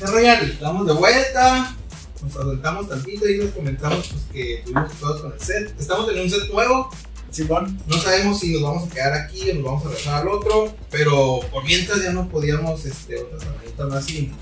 [0.00, 0.50] Royal.
[0.50, 1.74] Estamos de vuelta.
[2.22, 5.74] Nos adelantamos tantito y nos comentamos pues, que tuvimos todos con el set.
[5.80, 6.90] Estamos en un set nuevo.
[7.30, 7.80] Simón.
[7.86, 10.74] No sabemos si nos vamos a quedar aquí o nos vamos a regresar al otro.
[10.90, 14.32] Pero por mientras ya no podíamos este, otra semanita más sin,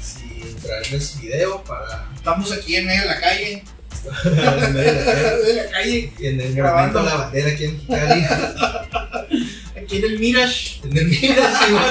[0.00, 3.64] sin traerles video para Estamos aquí en medio de la calle.
[4.24, 6.12] en medio de la- de la calle.
[6.20, 7.02] en el Grabando.
[7.02, 8.24] La Bandera aquí en Mexicali.
[9.80, 10.80] Aquí en el Mirage.
[10.84, 11.86] en el mira, sí, bueno.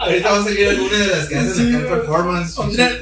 [0.00, 2.54] Ahorita va a salir alguna de las que hacen Sí, acá el performance.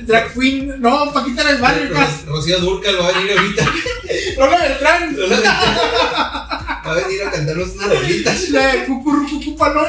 [0.02, 0.80] Drag, queen.
[0.80, 1.91] No, Paquita del barrio,
[2.27, 3.65] Rocío Durcal va a venir ahorita.
[4.37, 5.16] Lola Beltrán.
[5.16, 8.51] Va a venir a cantarnos unas rolitas.
[8.51, 9.88] La de Cucurrucucu Paloma.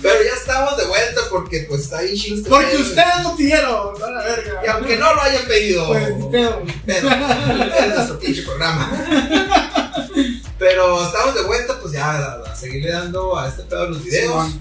[0.00, 4.00] Pero ya estamos de vuelta porque pues está bien chido este Porque ustedes lo pidieron.
[4.00, 4.62] La verga.
[4.64, 5.86] Y aunque no lo hayan pedido.
[5.88, 6.62] Pues, ni pedo.
[6.86, 8.90] Pero es nuestro pinche programa.
[10.64, 14.54] Pero estamos de vuelta, pues ya a, a seguirle dando a este pedo los videos.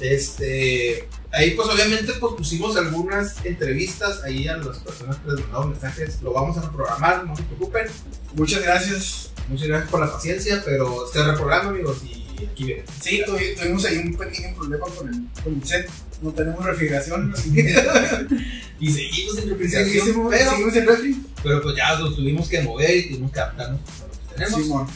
[0.00, 1.08] Este.
[1.32, 6.20] Ahí pues obviamente pues pusimos algunas entrevistas ahí a las personas que les mandaron mensajes.
[6.22, 7.86] Lo vamos a reprogramar, no se preocupen.
[8.34, 9.30] Muchas gracias.
[9.48, 12.84] Muchas gracias por la paciencia, pero se reprograma amigos y aquí viene.
[13.00, 15.88] Sí, tuvi- tuvimos ahí un pequeño problema con el, con el set.
[16.22, 17.34] No tenemos refrigeración.
[18.78, 21.22] Y seguimos en Sí, refrigeración, seguimos, pero, seguimos en refri.
[21.42, 24.62] pero pues ya nos tuvimos que mover y tuvimos que adaptarnos a lo que tenemos.
[24.62, 24.86] Simón.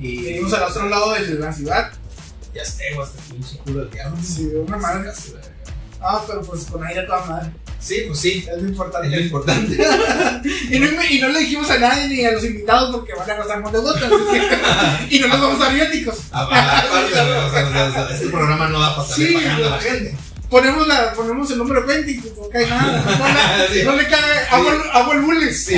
[0.00, 1.92] Y Seguimos al otro lado de la ciudad.
[2.54, 4.16] ya tengo hasta el pinche culo del diablo.
[4.22, 5.10] Sí, una madre.
[6.00, 7.52] Ah, pero pues con aire a toda madre.
[7.78, 9.20] Sí, pues sí, Es lo es lo importante.
[9.20, 9.76] importante.
[10.70, 13.56] Y no, y no le dijimos a nadie ni a los invitados porque van a
[13.60, 14.10] más de gotas.
[15.10, 16.16] y no nos vamos a dar viáticos.
[16.32, 20.16] Ah, Aparte, este programa no va a pasar Sí, pagando a la gente.
[20.50, 23.02] Ponemos, la, ponemos el número de cuenta y no cae nada.
[23.04, 23.82] No Sí.
[23.84, 25.64] no le cae agua, agua al bulles.
[25.66, 25.74] Sí.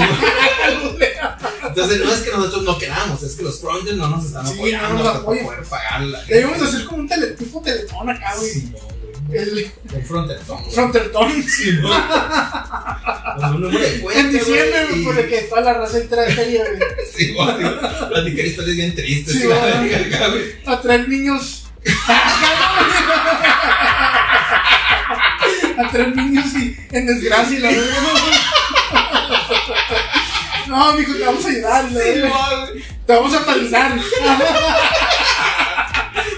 [1.67, 4.55] Entonces no es que nosotros no queramos, es que los frontends no nos están Sí,
[4.55, 6.35] apoyando no nos para poder pagar la gente.
[6.35, 8.51] Debemos hacer como un tele, tipo teletón acá, güey.
[8.51, 8.73] Sí.
[9.31, 10.75] El Un frontendón, güey.
[10.75, 11.43] frontertón.
[11.45, 11.89] Sí, no.
[13.55, 16.33] Un número de cuenta, En diciembre, güey, por el que toda la raza entra de
[16.33, 16.79] feria, güey.
[17.17, 17.57] Sí, güey.
[18.09, 19.35] Platicar historias bien tristes.
[19.35, 19.89] Sí, güey.
[19.89, 20.45] verga, güey.
[20.67, 21.65] A traer niños.
[25.79, 27.97] A traer niños y en desgracia y la verga.
[30.67, 31.89] No, mijo, te vamos a ayudar.
[31.89, 32.85] Sí, güey.
[33.07, 33.99] Te vamos a padrinar.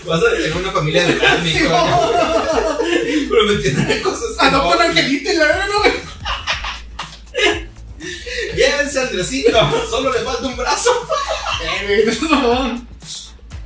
[0.07, 2.13] Vas a tener una familia de verdad, Sí, mijo.
[3.29, 4.81] Prometiéndole cosas Adopta un no.
[4.85, 5.93] angelito y la verga, güey.
[8.57, 11.09] Llévense al Andresito, solo le falta un brazo.
[11.63, 12.87] Eh, güey, no.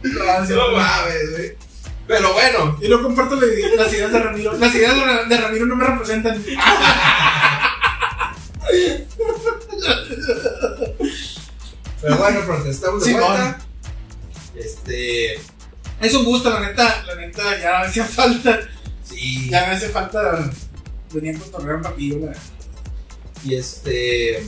[0.03, 1.64] No mames, güey.
[2.07, 4.53] Pero bueno, Yo no comparto las ideas de Ramiro.
[4.59, 6.45] Las ideas de Ra- de Ramiro no me representan.
[12.03, 13.59] pero bueno, protestamos de Sí, vuelta.
[14.55, 15.35] Este.
[16.01, 17.03] Es un gusto, la neta.
[17.07, 18.61] La neta, ya me hacía falta.
[19.05, 19.49] Sí.
[19.51, 20.51] Ya me hace falta.
[21.13, 22.33] Venía con torrear un papillo, la
[23.45, 24.47] Y este.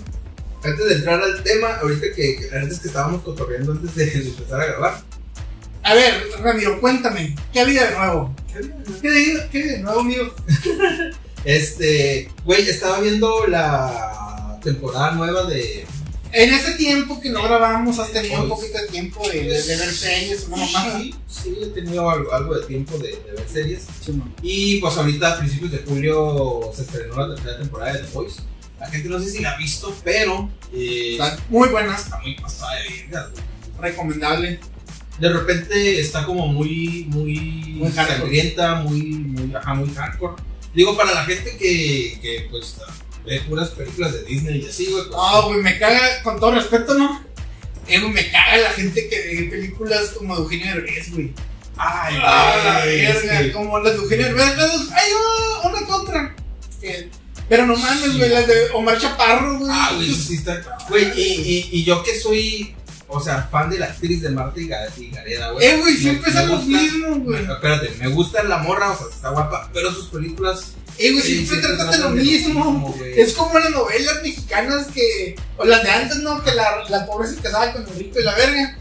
[0.63, 4.67] Antes de entrar al tema, ahorita que, antes que estábamos cotorreando antes de empezar a
[4.67, 5.01] grabar.
[5.87, 7.35] A ver, Ramiro, cuéntame.
[7.53, 8.35] ¿Qué había de nuevo?
[9.01, 10.35] ¿Qué había de, qué de nuevo, amigo?
[11.45, 12.29] Este.
[12.45, 15.87] Güey, estaba viendo la temporada nueva de.
[16.33, 19.77] En ese tiempo que no grabábamos, has tenido un poquito de tiempo de, de- de
[19.77, 20.99] ver series, mamada.
[20.99, 23.85] Sí, sí, he tenido algo, algo de tiempo de, de ver series.
[24.05, 24.29] Sí, no.
[24.43, 28.43] Y pues ahorita a principios de julio se estrenó la tercera temporada de The Voice.
[28.81, 32.35] La gente no sé si la ha visto, pero eh, Están muy buenas, está muy
[32.35, 33.45] pasada de verga, güey.
[33.93, 34.59] recomendable.
[35.19, 37.35] De repente está como muy, muy,
[37.77, 40.35] Muy sangrienta, muy, muy, ajá, muy hardcore.
[40.75, 42.77] Digo, para la gente que, que pues
[43.25, 45.05] ve puras películas de Disney y así, güey.
[45.07, 47.25] pues, Ah, güey, me caga, con todo respeto, ¿no?
[47.89, 51.33] Eh, güey, me caga la gente que ve películas como Eugenio Derbez, güey.
[51.79, 54.55] Ay, Ah, güey, es verga, como las de Eugenio Derbez.
[54.59, 55.13] Hay
[55.65, 56.37] una, una otra.
[56.81, 57.09] que-
[57.49, 59.71] pero no mames, güey, las de Omar Chaparro, güey.
[59.73, 60.61] Ah, güey, sí está.
[60.89, 62.75] Güey, y, y, y yo que soy,
[63.09, 65.67] o sea, fan de la actriz de Marta y Ga- y Gareda, güey.
[65.67, 67.43] Eh, güey, siempre es lo mismo, güey.
[67.45, 70.73] Espérate, me gusta la morra, o sea, está guapa, pero sus películas.
[70.99, 72.97] Eh, güey, siempre tratan de lo mismo.
[73.05, 75.37] Es como las novelas mexicanas que.
[75.57, 76.43] O las de antes, ¿no?
[76.43, 78.79] Que la, la pobre se casaba con el rico y la verga.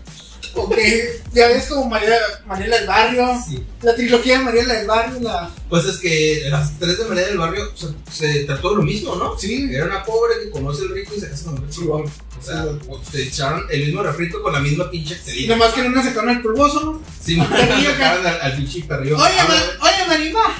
[0.58, 2.16] O que ya ves como María,
[2.48, 3.38] Mariela del Barrio.
[3.48, 3.62] Sí.
[3.82, 5.50] La trilogía de Mariela del Barrio, la.
[5.70, 9.16] Pues es que las tres de María del Barrio se, se trató de lo mismo,
[9.16, 9.38] ¿no?
[9.38, 11.64] Sí, Era una pobre que conoce al rico y se casa con el.
[11.64, 12.06] O
[12.42, 15.48] sea, Sí, se echaron el mismo refrito con la misma pinche actriz.
[15.48, 17.02] Nomás que una se con el pulgoso, ¿no?
[17.24, 17.46] Sí, me
[17.86, 19.18] sacaron al, al pinche perrillo.
[19.18, 20.56] Oye, ma- oye, Marima.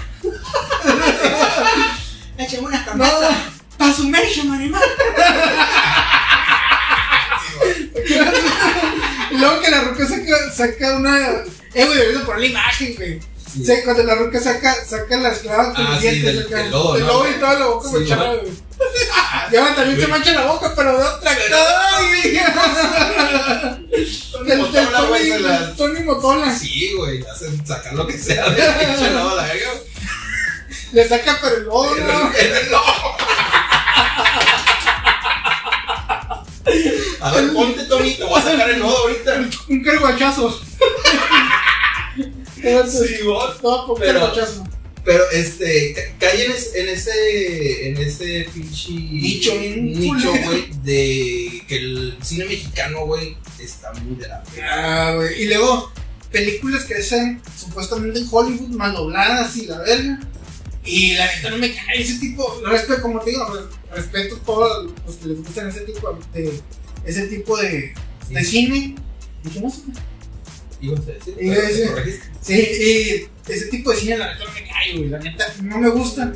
[2.38, 3.54] Échame una No, campana.
[3.78, 4.80] pa' su mecha, Marima.
[9.36, 11.28] Y luego que la roca saca, saca una.
[11.74, 13.20] Eh, güey, deberías de poner la imagen, güey.
[13.56, 13.74] Sí.
[13.86, 16.58] Cuando la roca saca, saca las clavas con Ah, los sí, dientes acá.
[16.58, 17.08] del lobo, El ¿no?
[17.08, 18.40] lobo y toda la boca Sí, manchada, güey.
[18.42, 18.54] güey.
[19.52, 21.32] Y ahora también se mancha la boca, pero de otra
[21.98, 22.38] Ay,
[24.34, 25.32] Tony Motola, güey,
[25.78, 26.54] Tony, Motola.
[26.54, 29.72] Sí, güey, hacen sacar lo que sea de pinche lado a la verga.
[30.92, 32.32] Le saca, pero el lobo, El- ¿no?
[32.38, 32.82] el- no.
[37.26, 39.50] A ver, ponte, Tony, te voy a sacar el nodo ahorita.
[39.70, 40.62] Un carguachazo.
[42.62, 43.56] Sí, vos.
[43.62, 44.64] Por Pero- carguachazo.
[45.04, 51.62] Pero este, ca- cae en, es- en ese, en ese pinche Nicho, nicho, güey, de
[51.68, 54.44] que el cine mexicano, güey, está muy de la.
[54.68, 55.44] Ah, güey.
[55.44, 55.92] Y luego,
[56.32, 60.20] películas que hacen supuestamente en Hollywood, mal dobladas y la verga.
[60.84, 62.60] Y la neta no me cae ese tipo.
[62.66, 66.52] Respeto, como te digo, re- respeto a todos los que les gustan ese tipo de.
[67.06, 67.94] Ese tipo de,
[68.30, 68.96] de cine.
[69.44, 69.82] Dijimos,
[70.82, 71.88] Ibas a decir, Iba a decir.
[71.90, 72.26] corregiste.
[72.42, 75.10] Sí, y ese tipo de cine la neta no me cae, güey.
[75.10, 76.34] La neta no me gusta.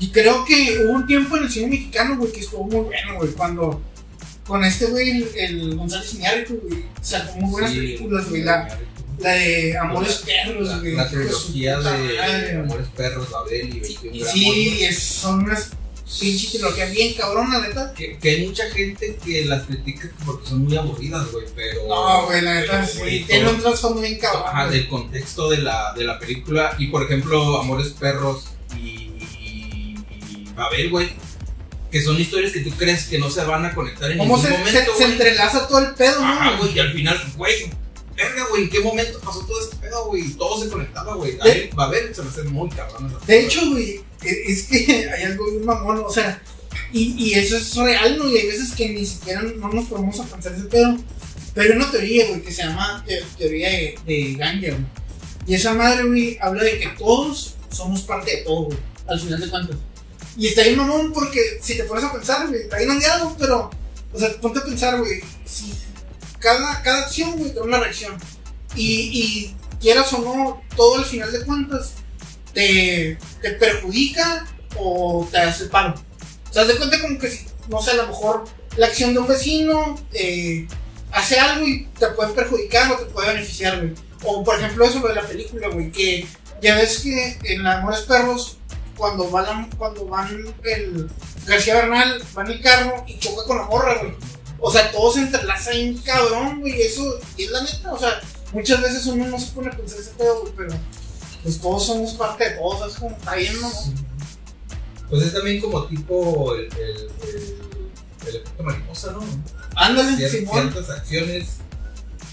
[0.00, 3.16] Y creo que hubo un tiempo en el cine mexicano, güey, que estuvo muy bueno,
[3.16, 3.30] güey.
[3.32, 3.82] Cuando
[4.46, 8.42] con este güey, el, el González Iñárritu, güey, sacó muy buenas Sí, películas, güey.
[8.42, 8.78] La,
[9.18, 10.92] la de Amores Perros, La, güey.
[10.94, 12.52] la de trilogía de.
[12.60, 14.32] Amores Perros, Babel y 21 Y gramos.
[14.32, 15.70] sí, es- son unas
[16.18, 17.92] pinche trilogías bien cabrona, neta.
[17.94, 21.86] Que, que hay mucha gente que las critica porque son muy aburridas, güey, pero...
[21.86, 23.24] No, güey, la neta, sí.
[23.26, 24.44] Tiene un trasfondo bien cabrón.
[24.46, 26.74] Ajá, del contexto de la, de la película.
[26.78, 28.44] Y por ejemplo, Amores Perros
[28.76, 29.96] y, y,
[30.30, 31.10] y Babel, güey.
[31.90, 34.50] Que son historias que tú crees que no se van a conectar en ¿Cómo ningún
[34.52, 36.58] se, momento, se, entrelaza todo el pedo, Ajá, no?
[36.58, 37.68] güey, y al final, güey,
[38.14, 40.22] verga, güey, ¿en qué momento pasó todo este pedo, güey?
[40.34, 41.36] Todo se conectaba, güey.
[41.40, 43.08] A De- él, Babel se me hace muy cabrón.
[43.16, 46.42] esa De hecho, güey, es que hay algo bien mamón, o sea,
[46.92, 48.28] y, y eso es real, ¿no?
[48.28, 50.96] Y hay veces que ni siquiera no nos podemos a pensar ese pedo.
[51.54, 54.86] Pero hay una teoría, güey, que se llama te- teoría de, de Ganger, güey.
[55.46, 58.78] Y esa madre, güey, habla de que todos somos parte de todo, güey,
[59.08, 59.76] al final de cuentas.
[60.36, 63.68] Y está bien mamón porque si te pones a pensar, güey, está bien ondeado, pero,
[64.12, 65.72] o sea, ponte a pensar, güey, si
[66.38, 68.14] cada, cada acción, güey, tiene una reacción.
[68.76, 71.94] Y, y quieras o no, todo al final de cuentas
[72.52, 75.94] te, te perjudica o te hace paro.
[76.48, 78.44] O sea, de cuenta como que no sé, a lo mejor
[78.76, 80.66] la acción de un vecino eh,
[81.12, 83.94] hace algo y te puede perjudicar o te puede beneficiar, güey.
[84.24, 86.26] O por ejemplo eso de la película, güey, que
[86.60, 88.58] ya ves que en Amores Perros,
[88.96, 91.08] cuando van, cuando van el
[91.46, 94.12] García Bernal, va en el carro y choca con la morra, güey.
[94.58, 98.20] O sea, todo se entrelaza en cabrón, güey, eso, y es la neta, o sea,
[98.52, 100.74] muchas veces uno no se pone a pensar ese pedo, güey, pero
[101.42, 103.70] pues todos somos parte de todos, es como, está bien, ¿no?
[105.08, 107.56] Pues es también como tipo el, el, el,
[108.28, 109.20] el efecto mariposa, ¿no?
[109.74, 110.70] Ándale, Cier- Simón.
[110.72, 111.48] ciertas acciones,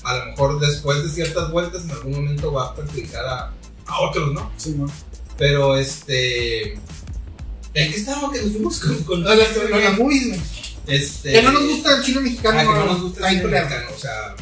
[0.04, 3.54] a lo mejor después de ciertas vueltas, en algún momento va a perjudicar a,
[3.88, 4.52] a otros, ¿no?
[4.58, 4.92] Simón.
[5.38, 6.74] Pero este.
[6.74, 10.38] ¿En qué estaba que nos fuimos con, con de las, lo de las movies.
[10.88, 11.32] Este.
[11.34, 13.66] Que no nos gusta el chino mexicano, ah, que no nos gusta el culero.
[13.68, 14.36] mexicano, O sea,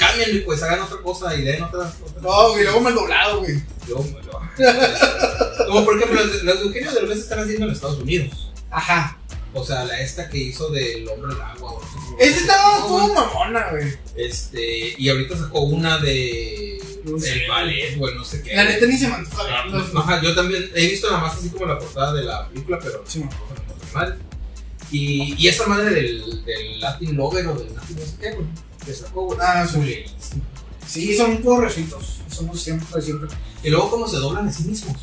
[0.00, 1.94] cámbienle, pues hagan otra cosa y den otras.
[2.02, 3.62] otras No, güey, luego mal doblado, güey.
[3.88, 7.72] Yo me lo- Como por ejemplo, las de- las de Eugenio Derbez están haciendo en
[7.72, 8.52] Estados Unidos.
[8.70, 9.16] Ajá.
[9.52, 11.72] O sea, la esta que hizo del hombre del agua.
[11.72, 13.92] o no Ese estaba No, todo mamona, güey.
[14.16, 16.78] Este, y ahorita sacó una de.
[17.04, 17.32] No sé.
[17.44, 18.54] El ballet, güey, no sé qué.
[18.54, 19.84] La neta ni se me antoja Ah.
[19.96, 23.02] Ajá, yo también he visto nada más así como la portada de la película, pero
[23.06, 23.36] Sí, no sé
[23.88, 24.14] qué madre.
[24.92, 28.46] Y, y esa madre del, del Latin Lover o del Latin no sé qué, güey.
[29.40, 29.76] Ah, es sí.
[29.76, 30.42] culerísimo.
[30.86, 32.20] Sí, son puros refritos.
[32.28, 33.28] Somos siempre, siempre.
[33.62, 34.96] Y luego, cómo se doblan a sí mismos.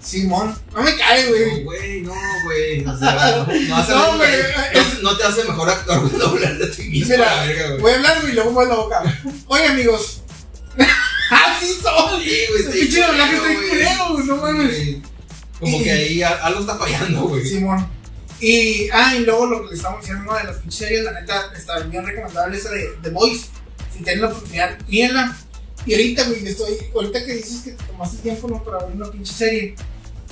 [0.00, 0.56] Simón.
[0.74, 1.64] No me cae, No, güey.
[1.64, 2.84] güey, no, güey.
[2.86, 4.30] O sea, no, no hace No, güey.
[4.74, 7.10] no, no te hace mejor actor güey, doblarte a ti mismo.
[7.14, 7.80] Mira, verga, güey.
[7.80, 9.20] Voy a hablar, güey, y luego muevo la boca.
[9.48, 10.22] Oye, amigos.
[11.30, 12.20] Así son.
[12.22, 14.96] Sí, güey, pinche doblaje culero, está bien culero, güey, no mames.
[15.60, 17.44] Como que ahí a- algo está fallando, güey.
[17.44, 17.86] Simón.
[18.40, 21.20] Y, ah, y luego lo que le estamos diciendo, una de las pinches series, la
[21.20, 23.46] neta, está bien recomendable esa de The Voice.
[23.92, 25.36] Si tienen la oportunidad, mírenla.
[25.86, 28.62] Y ahorita, güey, estoy, ahorita que dices que te tomaste tiempo, ¿no?
[28.62, 29.74] Para ver una pinche serie.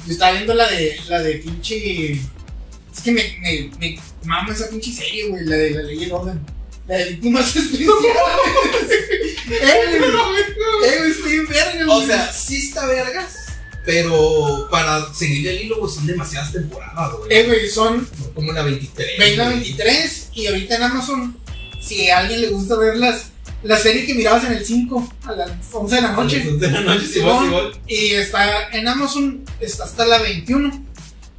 [0.07, 2.13] Yo estaba viendo la de, la de pinche.
[2.13, 6.13] Es que me, me, me mama esa pinche serie, güey, la de la ley del
[6.13, 6.41] orden.
[6.87, 7.89] La de víctimas especiales.
[9.51, 12.07] eh, güey, eh, güey, estoy verga, O güey.
[12.07, 13.46] sea, sí está vergas,
[13.87, 17.33] pero para seguir el hilo, güey, son demasiadas temporadas, güey.
[17.33, 19.19] eh, güey, son Como la 23.
[19.19, 19.57] Ven la güey.
[19.61, 21.37] 23 y ahorita en Amazon,
[21.81, 23.27] si a alguien le gusta ver las,
[23.63, 26.45] la serie que mirabas en el 5 a las 11 de la A las noche,
[26.49, 27.73] 11 de la noche, sí, Simón, Simón.
[27.87, 30.85] y está en Amazon, está hasta la 21.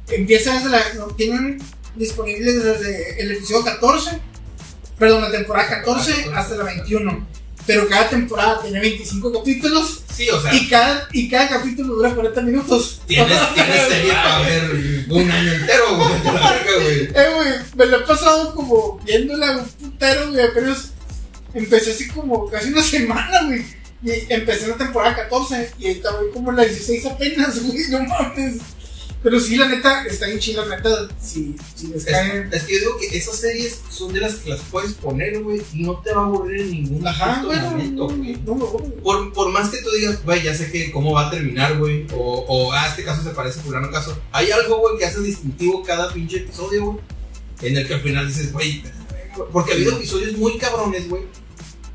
[0.08, 0.82] Empieza desde la.
[0.94, 1.58] no, tienen
[1.96, 4.18] disponible desde el episodio 14,
[4.98, 7.28] perdón, la temporada 14 hasta la 21.
[7.68, 12.12] Pero cada temporada tiene 25 capítulos Sí, o sea, y cada, y cada capítulo dura
[12.12, 13.00] 40 minutos.
[13.06, 16.10] tienes, tienes serie para ver un año entero, güey.
[17.14, 20.92] Eh, güey, me lo he pasado como viéndola un putero, güey, apenas
[21.54, 23.64] empecé así como casi una semana, güey.
[24.02, 28.54] Y empecé la temporada 14 y ahorita voy como la 16 apenas, güey, no mames.
[29.20, 32.48] Pero sí, la neta, está bien chila, la neta, si, si les caen...
[32.52, 35.42] Es, es que yo digo que esas series son de las que las puedes poner,
[35.42, 37.90] güey, y no te va a aburrir en ningún Ajá, bueno, güey.
[37.90, 38.72] no, no, no.
[39.02, 42.06] Por, por más que tú digas, güey, ya sé que cómo va a terminar, güey,
[42.14, 45.20] o, o ah, este caso se parece a fulano caso, hay algo, güey, que hace
[45.20, 46.98] distintivo cada pinche episodio, güey,
[47.62, 48.84] en el que al final dices, güey,
[49.52, 51.24] porque ha habido episodios muy cabrones, güey,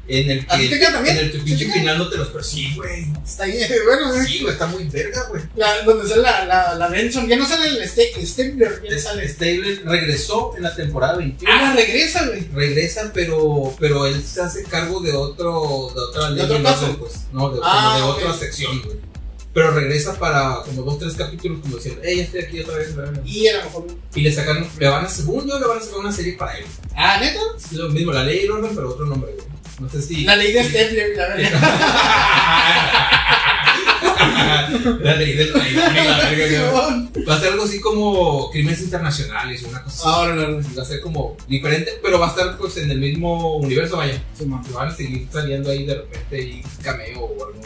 [0.06, 3.06] en el ¿A ti que, en el que pinche final no te los persigue, güey.
[3.26, 4.26] Está bien, bueno.
[4.26, 5.42] Sí, güey, está muy verga, güey.
[5.86, 7.88] Donde sale la, la, la Benson, ya no sale el
[8.28, 9.28] Stapler, ya sale.
[9.30, 11.54] Stable regresó en la temporada 21.
[11.56, 12.48] Ah, regresa, güey.
[12.54, 16.64] regresa, pero, pero él se hace cargo de otro, de otra ¿De ley, otro no
[16.66, 16.98] caso?
[17.00, 18.18] pues, no, de, Ah, como de ok.
[18.30, 18.98] otra sección, güey.
[19.54, 22.96] Pero regresa para como dos, tres capítulos, como diciendo, hey, ya estoy aquí otra vez,
[22.96, 23.22] verga".
[23.24, 23.88] Y a lo mejor.
[24.16, 26.58] Y le sacan, le van a, según yo, le van a sacar una serie para
[26.58, 26.66] él.
[26.96, 27.40] Ah, neta.
[27.58, 29.48] Es lo mismo, la ley y el orden, pero otro nombre, güey.
[29.80, 30.24] No sé si.
[30.24, 31.62] La ley de Stapler, la verdad.
[35.02, 36.72] la ley del país, la verga.
[37.28, 40.08] Va a ser algo así como crímenes internacionales, una cosa así.
[40.08, 40.70] Ahora, la verdad.
[40.78, 44.22] Va a ser como diferente, pero va a estar pues en el mismo universo, vaya.
[44.38, 47.64] Que van a seguir saliendo ahí de repente y cameo o algún,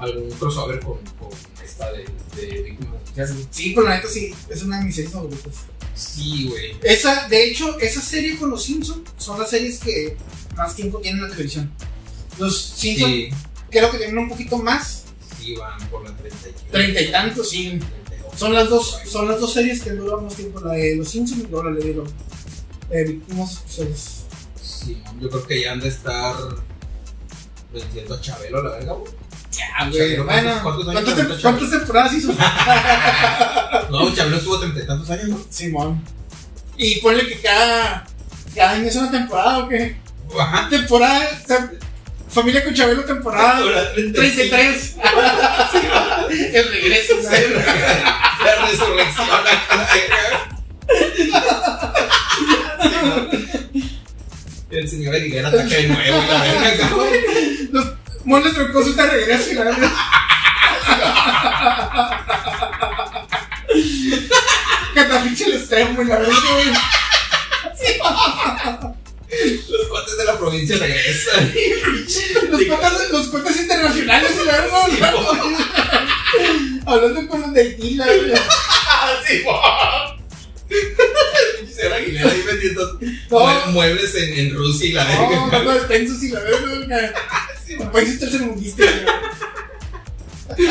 [0.00, 1.30] algún crossover con, con
[1.64, 3.46] esta de, de víctimas especiales.
[3.50, 5.54] Sí, pero la neta sí, es una de mis series favoritas.
[5.94, 6.76] Sí, güey.
[6.82, 10.16] Esa, de hecho, esa serie con los Simpsons son las series que
[10.56, 11.70] más tiempo tienen en la televisión.
[12.38, 13.30] Los Simpsons Sí,
[13.70, 15.04] creo que tienen un poquito más,
[15.38, 17.78] sí, van por la 30 y treinta y tantos, sí.
[18.08, 18.38] 32.
[18.38, 21.42] Son las dos, son las dos series que duran más tiempo, la de los Simpsons
[21.44, 22.10] y luego la de los
[22.88, 24.20] de víctimas especiales.
[24.62, 26.34] Sí, yo creo que ya han de estar
[27.72, 29.12] vendiendo a Chabelo, la verga, güey.
[29.60, 32.32] Ya, güey, Bueno, ¿cuántos años ¿cuántas, ahorita, tem- cuántas temporadas hizo?
[33.90, 35.40] No, Chabelo estuvo treinta y tantos años, ¿no?
[35.50, 36.02] Simón.
[36.76, 38.06] Y ponle que cada,
[38.54, 39.96] cada año es una temporada o qué?
[40.38, 40.68] Ajá.
[40.68, 41.78] Temporada, tem-
[42.28, 44.96] familia con Chabelo, temporada Ahora, 33.
[46.54, 47.14] El regreso.
[47.22, 49.40] La resurrección, la.
[54.70, 56.90] El señor Higuera ataca de nuevo, la verga,
[58.24, 59.56] moles trocosos te regresan.
[59.56, 59.92] la verdad.
[64.94, 66.34] Catafiche el extremo, la verdad.
[69.68, 71.52] Los cuates de la provincia regresan.
[72.50, 75.14] Los cuentas, los cuentas internacionales, la verdad.
[76.86, 78.40] Hablando de Haití, la verdad.
[79.22, 80.19] Así, El
[81.74, 82.98] señor Aguilera ahí vendiendo
[83.30, 83.38] No.
[83.40, 85.62] mue- muebles en, en Rusia y la No, verga.
[85.64, 87.14] no, despensos y la verdad.
[87.80, 88.84] Un país tercermundista,
[90.56, 90.66] güey.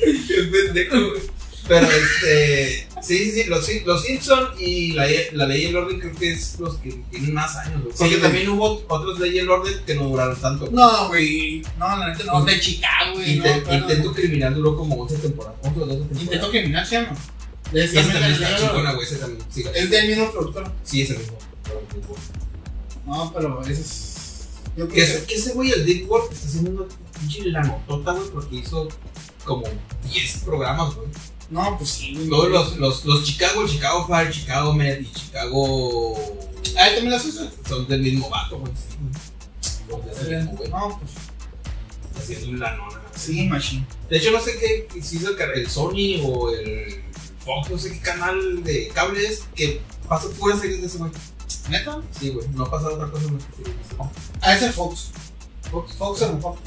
[0.00, 1.22] Qué pendejo, güey.
[1.66, 2.86] Pero este.
[3.02, 3.44] Sí, sí, sí.
[3.48, 6.90] Los, los Simpson y la, la ley y el orden creo que es los que
[7.10, 7.94] tienen más años, güey.
[7.96, 8.20] Porque Sí, güey.
[8.22, 10.68] también hubo otros ley y el orden que no duraron tanto.
[10.70, 11.62] No, güey.
[11.78, 12.44] No, la neta no.
[12.44, 13.36] De Chicago, güey.
[13.36, 13.78] No, Inte- claro.
[13.78, 15.58] Intento criminal duró como 11 temporadas.
[15.62, 16.22] 11 o 12 temporadas.
[16.22, 17.16] Intento criminal, ¿se llama?
[17.72, 19.06] Es, ese también está es, chingona, güey.
[19.06, 19.46] Ese también.
[19.50, 20.72] Sí, es del mismo productor.
[20.84, 21.38] sí, es el mismo.
[23.06, 24.10] No, pero ese es.
[24.76, 26.84] Yo Que creo ese, que ese güey, el Dick Wolf, está haciendo una
[27.18, 28.88] pinche lanotota, güey, porque hizo
[29.44, 29.64] como
[30.12, 31.08] 10 programas, güey.
[31.50, 32.28] No, pues sí, güey.
[32.28, 36.16] Todos los, los, los Chicago, el Chicago Fire, Chicago Med y Chicago.
[36.76, 37.52] Ah, ¿también las usas?
[37.68, 38.72] Son del mismo vato, güey.
[39.88, 41.12] No, pues
[42.16, 43.00] Haciendo un lanona.
[43.14, 43.86] sí, machine.
[44.08, 47.03] De hecho, no sé qué si hizo el, el Sony o el
[47.44, 51.10] Fox, no sé qué canal de cable es que pasa puras series de ese güey.
[51.70, 52.00] ¿Neta?
[52.18, 52.46] Sí, güey.
[52.54, 53.94] No pasa otra cosa más que series de ese.
[54.40, 55.10] Ah, es el Fox.
[55.70, 56.60] Fox, Fox o no Fox.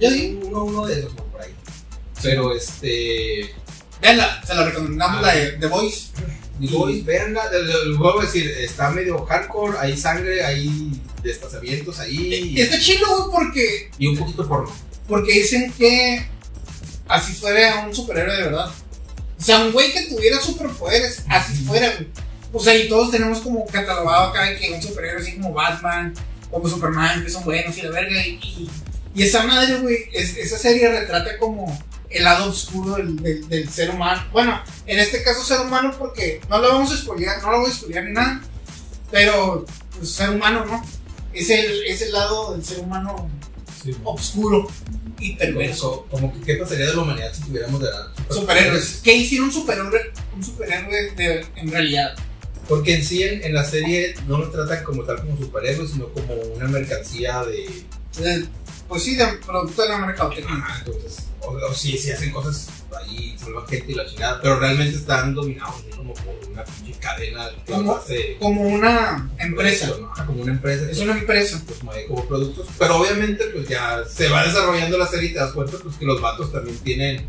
[0.00, 0.46] Yo digo.
[0.46, 1.54] Uno, uno de esos, güey, por ahí.
[2.22, 3.54] Pero este.
[4.00, 5.22] Veanla, se la recomendamos, Ah.
[5.22, 6.08] la de The Voice.
[6.58, 7.50] Digo, Y- veanla,
[7.98, 13.30] vuelvo a decir, está medio hardcore, hay sangre, hay desplazamientos ahí Y está chido, güey,
[13.46, 14.72] porque, y un poquito porno.
[15.06, 16.26] porque dicen que
[17.08, 18.70] así fuera un superhéroe de verdad.
[19.38, 22.08] O sea, un güey que tuviera superpoderes, así fuera, güey.
[22.52, 26.14] O sea, y todos tenemos como catalogado acá que un superhéroe así como Batman,
[26.50, 28.26] como Superman, que son buenos y la verga.
[28.26, 28.70] Y, y,
[29.14, 31.78] y esa madre, güey, es- esa serie retrata como
[32.08, 34.22] el lado oscuro del, del- del ser humano.
[34.32, 37.70] Bueno, en este caso ser humano porque no lo vamos a spoilear, no lo voy
[37.70, 38.40] a spoilear ni nada.
[39.10, 39.66] Pero,
[39.96, 40.82] pues ser humano, ¿no?
[41.34, 43.28] Es el, es el lado del ser humano
[44.04, 44.66] oscuro
[45.18, 46.06] y perverso.
[46.10, 47.88] Como, como que qué pasaría de la humanidad si tuviéramos de
[48.30, 49.00] Superhéroes.
[49.02, 52.14] ¿Qué hicieron un superhéroe, un superhéroe de- en realidad?
[52.68, 56.08] Porque en sí, en, en la serie no lo tratan como tal como superhéroes, sino
[56.08, 57.84] como una mercancía de.
[58.88, 60.54] Pues sí, de producto de la mercadotecnia.
[60.56, 61.26] Ajá, entonces.
[61.46, 65.34] O, o sí, sí hacen cosas ahí, salvan gente y la chingada, pero realmente están
[65.34, 68.36] dominados así como por una pinche cadena que.
[68.38, 69.92] Como una empresa.
[70.00, 70.12] ¿no?
[70.26, 70.90] Como una empresa.
[70.90, 71.62] Es una empresa.
[71.66, 72.66] pues mueve como productos.
[72.78, 76.04] Pero obviamente, pues ya se va desarrollando la serie y te das cuenta pues, que
[76.04, 77.26] los vatos también tienen,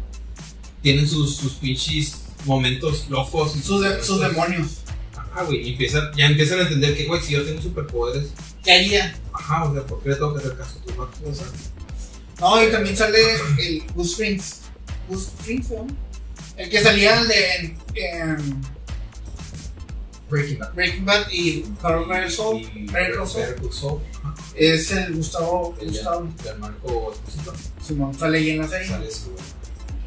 [0.82, 3.52] tienen sus, sus pinches momentos locos.
[3.64, 4.78] Sus, de- sus demonios.
[5.16, 5.68] Ajá, güey.
[5.68, 8.30] Y empiezan, ya empiezan a entender que, güey, si yo tengo superpoderes,
[8.64, 9.16] ¿Qué haría?
[9.34, 11.20] ajá, o sea, ¿por qué le tengo que hacer caso a tus vatos?
[11.26, 11.46] O sea,
[12.40, 13.18] No, y también sale
[13.60, 14.62] el Gus Frings.
[15.10, 15.88] Gus Frings, ¿no?
[16.56, 18.62] El que salía de en,
[20.30, 20.74] Breaking Bad.
[20.74, 21.66] Breaking Bad y
[22.30, 22.70] Soul.
[22.92, 23.26] Better
[23.72, 24.02] Saul.
[24.24, 24.36] Ajá.
[24.56, 25.76] Es el Gustavo.
[25.80, 26.20] El Gustavo.
[26.22, 27.54] Gian- Gianmarco Esposito.
[27.86, 28.88] Simón sale ahí en la serie.
[28.88, 29.57] Sale güey.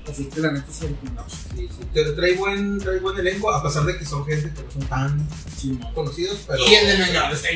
[0.08, 1.32] Así que la neta se recomendamos.
[1.32, 1.80] Sí, sí.
[1.94, 4.82] Tra- Trae buen, trae buen elenco, a pesar de que son gente que no son
[4.88, 5.28] tan
[5.94, 6.64] conocidos, pero.
[6.66, 6.96] Y el de
[7.34, 7.50] está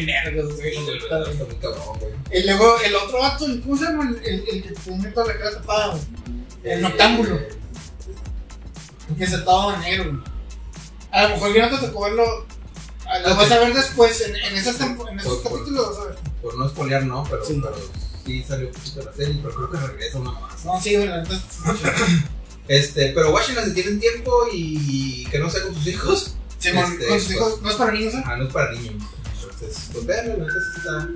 [0.57, 0.77] Sí, güey.
[0.79, 2.13] el de Vengador está muy cabrón, güey.
[2.33, 4.11] Y luego el otro vato, el- ¿cómo se llama?
[4.11, 6.03] El, el, el que tiene toda la cara tapada, güey.
[6.65, 7.35] El noctámbulo.
[7.37, 7.49] Eh,
[9.19, 9.39] Que se
[9.73, 10.25] de negro, güey.
[11.11, 12.47] A lo mejor ya no te tocó verlo.
[13.07, 13.39] ah, Lo Ok.
[13.39, 16.17] vas a ver después, en, en, esas tempo- en esos capítulos vas a ver.
[16.43, 17.61] Por no spoilear, no, pero Sí.
[17.63, 17.77] pero
[18.25, 20.65] sí salió un poquito la serie, pero creo que regresa una más.
[20.65, 21.41] No, sí, la neta.
[22.67, 27.07] Este, pero Washington si tienen tiempo y que no sea con sus hijos, Simón, Este,
[27.09, 28.23] con sus pues- hijos, no es para niños, ¿eh?
[28.25, 29.05] ah, no es para niños.
[29.43, 31.09] Entonces, pues la sí está.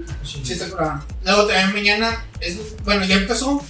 [0.44, 1.06] Sí, está curada.
[1.24, 3.64] Luego también mañana, es, bueno, ya empezó.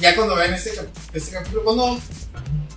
[0.00, 0.72] Ya cuando vean este,
[1.14, 1.98] este capítulo, cuando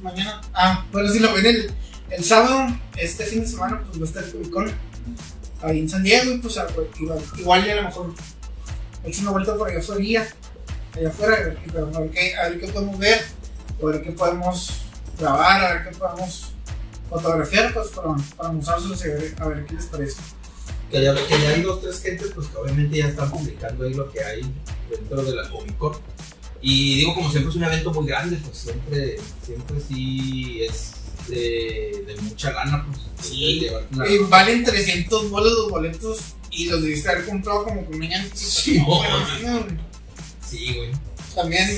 [0.02, 1.72] mañana, ah, bueno, si lo ven el,
[2.12, 4.74] el sábado, este fin de semana, pues va a estar el
[5.64, 6.58] ahí en San Diego, y pues,
[7.00, 8.14] igual, igual ya a lo mejor
[9.08, 10.28] echo una vuelta por allá afuera,
[10.96, 13.22] allá afuera, a ver, qué- pero a ver qué, a ver qué podemos ver,
[13.82, 14.72] a ver qué podemos
[15.20, 16.52] grabar, a ver qué podemos
[17.10, 20.22] fotografiar, pues para, para mostrárselos y a ver, a ver qué les parece.
[20.92, 23.94] Que ya, que ya hay dos, tres gentes, pues que obviamente ya están publicando ahí
[23.94, 24.42] lo que hay
[24.90, 25.94] dentro de la Comic Con.
[26.62, 30.94] Y digo, como siempre es un evento muy grande, pues siempre, siempre sí es
[31.28, 33.00] de, de mucha gana, pues.
[33.22, 33.68] Sí.
[33.92, 36.20] una- Eh, valen 300 bolas los boletos
[36.58, 38.26] y los debiste haber comprado como con un año.
[38.34, 38.80] Sí,
[40.76, 40.92] güey.
[41.36, 41.70] También,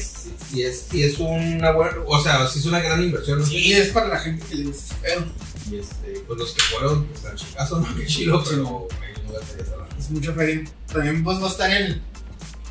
[0.53, 3.45] Y es, y es una buena, o sea, sí es una gran inversión, ¿no?
[3.45, 5.25] sí, es para la gente que le gusta pedo.
[5.69, 8.87] Y este, pues los que fueron, pues al chingazo, no, qué chilo, pero no.
[9.99, 10.63] Es mucha feria.
[10.87, 12.01] También pues va a estar el.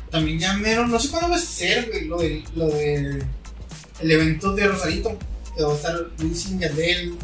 [0.09, 3.23] También ya mero, no sé cuándo va a ser, güey, lo de, lo de
[3.99, 5.15] el evento de Rosarito.
[5.55, 7.15] Que va a estar Luis Yandel,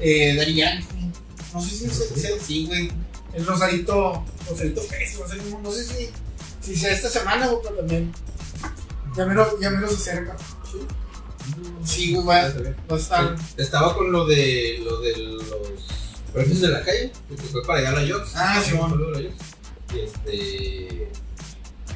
[0.00, 1.12] eh, Dari Yankee.
[1.54, 2.44] No sé si es ¿Rosarito?
[2.44, 2.90] sí, güey.
[3.32, 5.18] El Rosarito, Rosarito Fest,
[5.62, 6.10] no sé, si,
[6.60, 8.12] si sea esta semana, güey, pero también.
[9.16, 10.36] Ya mero, ya mero se acerca.
[11.84, 12.52] Sí, güey, va,
[12.90, 13.36] va a estar.
[13.56, 15.42] Estaba con lo de, lo de los
[16.32, 18.32] premios de la calle, que fue para allá a la Jox.
[18.34, 18.96] Ah, sí, bueno.
[19.18, 21.10] Y este.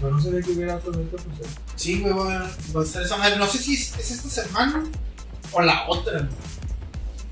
[0.00, 1.48] Pero no sabía que hubiera otro evento, pues.
[1.76, 3.36] Sí, güey, va, va a estar esa madre.
[3.36, 4.84] No sé si es, es esta semana
[5.52, 6.28] o la otra.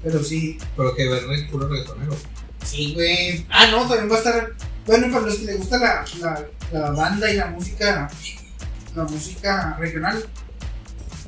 [0.03, 2.17] Pero sí, Pero que ver puro reggaetonero.
[2.65, 3.47] Sí, güey.
[3.51, 4.53] Ah, no, también va a estar.
[4.87, 8.11] Bueno, para los que les gusta la, la, la banda y la música,
[8.95, 10.25] la música regional,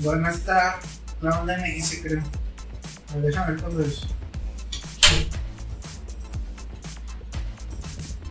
[0.01, 0.79] van a estar
[1.21, 2.23] la banda MS, creo.
[3.11, 4.03] A ver, déjame ver cuándo es.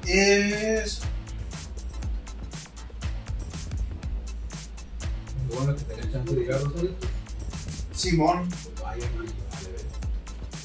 [0.07, 1.01] Es.
[5.53, 6.95] Bueno que tenía chance de Rosario.
[7.93, 8.49] Simón.
[8.49, 9.05] Pues vaya.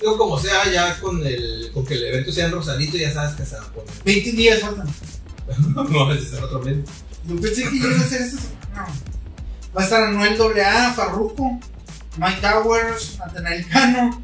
[0.01, 3.35] Digo, como sea, ya con, el, con que el evento sea en Rosarito, ya sabes
[3.35, 3.91] que se va a poner.
[4.05, 4.89] 20 días faltan.
[5.91, 6.79] no, es el otro mes.
[7.27, 8.51] Yo pensé que iba a esta semana.
[8.75, 8.87] No.
[9.77, 11.61] Va a estar Anuel AA, Farruko,
[12.19, 14.23] Mike Towers, Natanael Cano.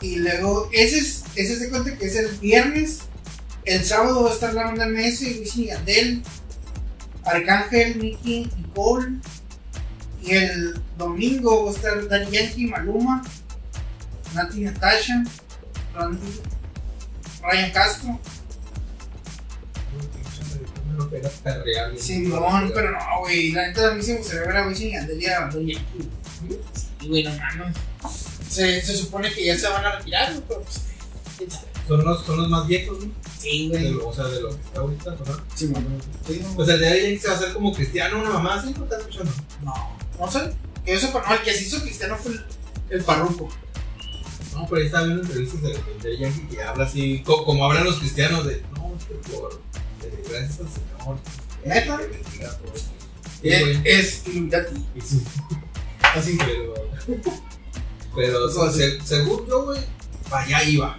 [0.00, 3.00] Y luego, ese es, ese se cuenta que es el viernes.
[3.64, 6.22] El sábado va a estar la banda MS, Wisin y Yandel,
[7.24, 9.20] Arcángel, Nicky, Nicole.
[10.24, 13.22] Y el domingo va a estar Daddy Yankee, Maluma,
[14.34, 15.22] Nati Natasha,
[17.42, 18.18] Ryan Castro.
[21.42, 21.98] Perrear.
[21.98, 23.52] Simón, pero no, güey.
[23.52, 25.74] La neta a mí se me gustaría ver a Wisin y Yandel y a Daddy
[25.74, 26.08] Yankee.
[27.02, 27.32] Y güey, no.
[28.48, 30.80] Se, se supone que ya se van a retirar, güey, pero pues.
[31.86, 33.12] Son los, son los más viejos, ¿no?
[33.44, 33.90] Sí, De güey.
[33.92, 35.24] lo- o sea, de lo que está ahorita, ¿no?
[35.54, 35.86] Simón.
[36.26, 38.72] Sí, no, Pues el de alguien se va a hacer como cristiano, una mamá así,
[38.76, 39.32] ¿no estás escuchando?
[39.62, 39.74] no,
[40.18, 40.52] no sé.
[40.84, 42.44] Que sepa, no, el que se hizo cristiano fue el,
[42.90, 43.48] el parruco.
[44.54, 47.64] No, pero ahí estaba viendo entrevistas de, de, de Yankee que habla así, co- como
[47.66, 49.60] hablan los cristianos de, no, es que por,
[50.02, 51.18] eh, gracias al Señor.
[51.64, 51.96] ¿Neta?
[51.98, 52.84] que bendiga a todos".
[53.42, 53.50] Sí,
[53.84, 54.74] Es, Illuminati.
[55.04, 55.22] Sí,
[56.14, 56.38] Así.
[56.38, 56.74] pero,
[58.14, 59.80] pero Eso se- según yo, güey,
[60.30, 60.96] para allá iba.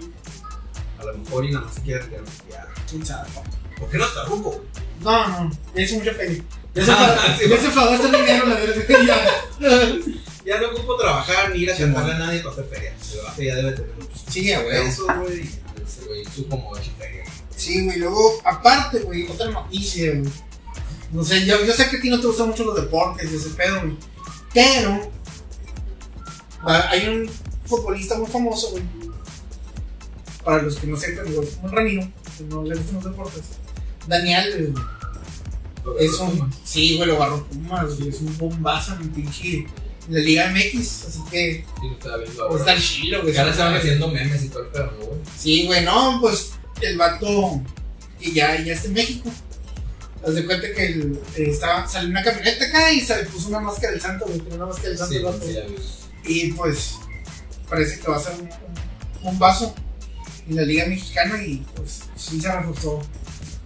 [1.10, 2.04] A lo mejor y nada más quiere.
[2.50, 2.68] Ya.
[2.90, 3.30] ¿Quién sabe?
[3.80, 4.62] ¿Por qué no está ruco, güey?
[5.02, 6.44] No, no, es mucha feria.
[6.74, 9.96] Ya se Ah, dinero, la verdad.
[10.46, 10.60] Ya.
[10.62, 12.94] No ocupo trabajar ni ir a cantarle a nadie para hacer feria.
[13.38, 14.70] Ya debe tener muchos Sí, huevo.
[14.70, 15.42] pesos, güey.
[15.86, 17.24] Ese güey supo mover su feria.
[17.56, 20.32] Sí, güey, luego, aparte, güey, otra noticia, güey.
[21.12, 23.36] No sé, yo, yo sé que a ti no te gustan mucho los deportes y
[23.36, 23.98] ese pedo, güey.
[24.54, 25.12] Pero,
[26.68, 27.30] va- hay un
[27.66, 28.84] futbolista muy famoso, güey.
[30.46, 33.42] Para los que no sepan, igual como el Ramiro, que no le gustan los deportes.
[34.08, 34.74] Daniel,
[35.84, 36.54] güey, es un.
[36.64, 39.66] Sí, güey, lo agarró Pumas, es un bombazo en pinche.
[40.08, 41.66] En la Liga MX, así que.
[41.82, 42.74] Sí, lo estaba viendo Pues ahora.
[42.76, 43.34] está chilo, güey.
[43.34, 45.20] Ya le estaban haciendo memes y todo el pedo, ¿no, güey.
[45.36, 47.62] Sí, güey, no, pues el vato
[48.22, 49.32] que ya, ya está en México.
[50.24, 53.48] Haz de cuenta que el, eh, estaba, salió una camioneta acá y se le puso
[53.50, 55.42] una máscara del santo, güey, una máscara del santo Sí, el vato.
[55.44, 55.58] sí.
[56.28, 56.96] Y pues
[57.70, 58.42] parece que va a ser un,
[59.24, 59.74] un, un vaso
[60.48, 63.02] en la liga mexicana y pues sí se reforzó.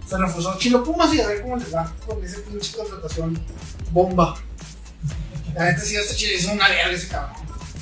[0.10, 3.40] Se reforzó Chilo Pumas y a ver cómo les va con ese pinche contratación
[3.92, 4.36] bomba.
[5.56, 7.36] La neta sí, este chile es una verga ese cabrón.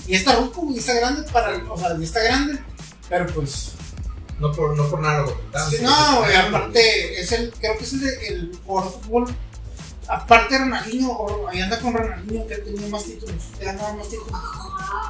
[0.08, 2.60] Y está ruco, güey, está grande para, o sea, ya está grande,
[3.10, 3.72] pero pues
[4.40, 5.30] No por, no por nada lo.
[5.70, 9.36] Sí, no, güey, aparte, es el, creo que es el, de- el jugador de fútbol.
[10.08, 13.96] Aparte de Ronaldinho, ahí anda con Ronaldinho que ha tenido más títulos, que ha ganado
[13.98, 14.32] más títulos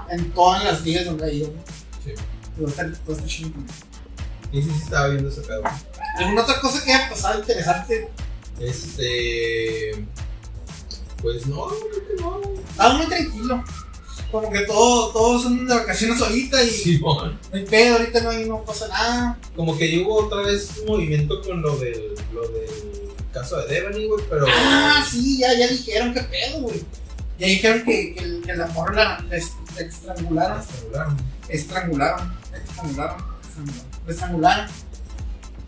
[0.10, 1.54] en todas las ligas donde ha ido.
[2.04, 2.14] Sí.
[2.62, 3.52] Va a estar, va a estar chido.
[4.52, 5.64] Y sí, sí estaba viendo ese pedo.
[6.18, 8.10] ¿Alguna otra cosa que haya pasado interesante?
[8.60, 10.06] Este.
[11.22, 12.42] Pues no, creo que no.
[12.70, 13.64] Estaba muy tranquilo.
[14.32, 18.46] Como que todo, todos son de vacaciones ahorita y no hay pedo, ahorita no, hay,
[18.46, 19.38] no pasa nada.
[19.56, 22.70] Como que hubo otra vez un movimiento con lo del, lo del
[23.34, 24.46] caso de Devani, güey, pero.
[24.50, 26.84] Ah, sí, ya, ya dijeron qué pedo, güey.
[27.40, 30.60] Ya dijeron que, que, el- que la morra la, la est- la estrangularon.
[30.60, 31.18] Estrangularon.
[31.48, 33.18] estrangularon, estrangularon, estrangularon,
[34.06, 34.68] lo estrangularon.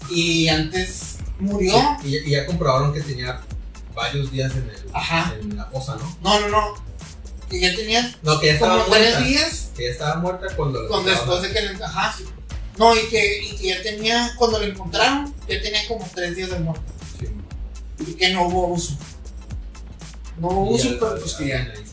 [0.10, 1.76] Y antes murió.
[2.04, 3.42] Y, y ya comprobaron que tenía
[3.94, 5.34] varios días en, el, Ajá.
[5.40, 6.18] en la fosa, ¿no?
[6.22, 6.90] No, no, no.
[7.50, 9.28] Que ya tenía No, que ya estaba como tres muerta.
[9.28, 10.88] días Que ya estaba muerta cuando.
[10.88, 11.84] cuando después de que le.
[11.84, 12.26] Ajá, sí.
[12.78, 16.50] No, y que, y que ya tenía, cuando lo encontraron, ya tenía como tres días
[16.52, 16.84] de muerte.
[17.20, 17.28] Sí.
[18.08, 18.98] Y que no hubo uso.
[20.38, 21.56] No hubo Y uso, pero pues que ya.
[21.58, 21.84] ver.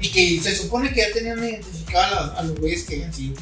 [0.00, 3.36] Y que se supone que ya tenían identificado a, a los güeyes que habían sido.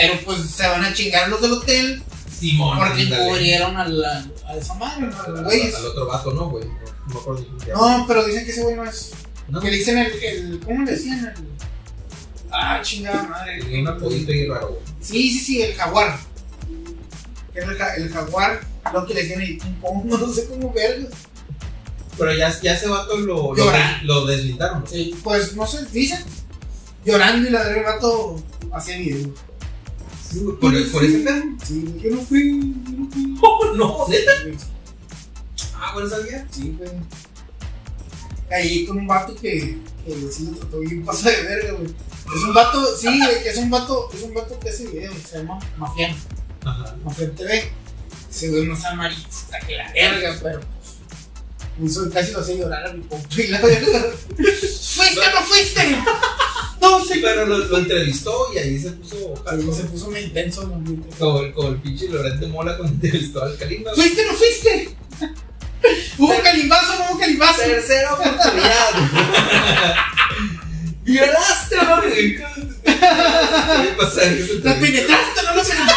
[0.00, 2.02] Pero pues se van a chingar los del hotel
[2.38, 2.78] Simón.
[2.78, 5.20] porque cubrieron a, la, a esa madre, ¿no?
[5.20, 6.64] Al, otro vato, ¿no, güey?
[6.64, 7.46] No, me acuerdo.
[7.74, 9.12] No, pero dicen que ese güey no es.
[9.48, 9.60] No.
[9.60, 10.60] Que le dicen el, el.
[10.64, 11.26] ¿Cómo le decían?
[11.26, 11.44] El,
[12.52, 13.60] ah, chingada madre.
[13.60, 14.80] Tenía un apodito y raro, güey.
[15.00, 16.18] Sí, sí, sí, el jaguar.
[17.52, 18.60] Que el, ja- el jaguar.
[18.94, 21.12] Lo que le decían el King Kong, no sé cómo verlos.
[22.16, 24.86] Pero ya, ya ese vato lo, lo, lo deslindaron, ¿no?
[24.86, 26.22] Sí, pues no sé, dicen.
[27.04, 29.30] Llorando y la del gato hacía videos.
[30.60, 31.42] Por, el- por ese pedo.
[31.64, 33.36] Sí, yo no fui, yo no fui.
[33.42, 34.32] Oh, no, neta.
[34.44, 34.66] Sí,
[35.74, 36.46] Ah, bueno, sabía.
[36.50, 36.90] Sí, güey.
[38.50, 41.86] Ahí con un vato que, que sí lo trató bien pasa de verga, güey.
[42.34, 45.58] Es un vato, sí, es un vato, es un vato que hace videos, se llama
[45.78, 46.14] Mafián,
[46.64, 46.96] Ajá.
[47.04, 47.72] Mafián TV.
[48.30, 50.60] Ese güey no está marista que la verga, pero
[51.78, 54.04] me hizo casi lo hacía llorar a mi compa y la verga.
[54.38, 55.96] ¿Fuiste o no fuiste?
[56.98, 57.04] No.
[57.22, 59.34] Pero lo, lo entrevistó y ahí se puso.
[59.72, 61.08] Se puso muy intenso el ambiente.
[61.18, 63.94] Como el, como el pinche Loret de Mola cuando entrevistó al Kalimba.
[63.94, 64.96] ¿Fuiste o no fuiste?
[66.18, 67.62] ¿Hubo calimbazo o no hubo calimbazo?
[67.62, 68.90] Tercera oportunidad.
[71.04, 72.02] Violaste, ¿no?
[72.02, 72.42] ¿Qué
[73.98, 75.94] pasa en esa ¿La penetraste no la penetraste?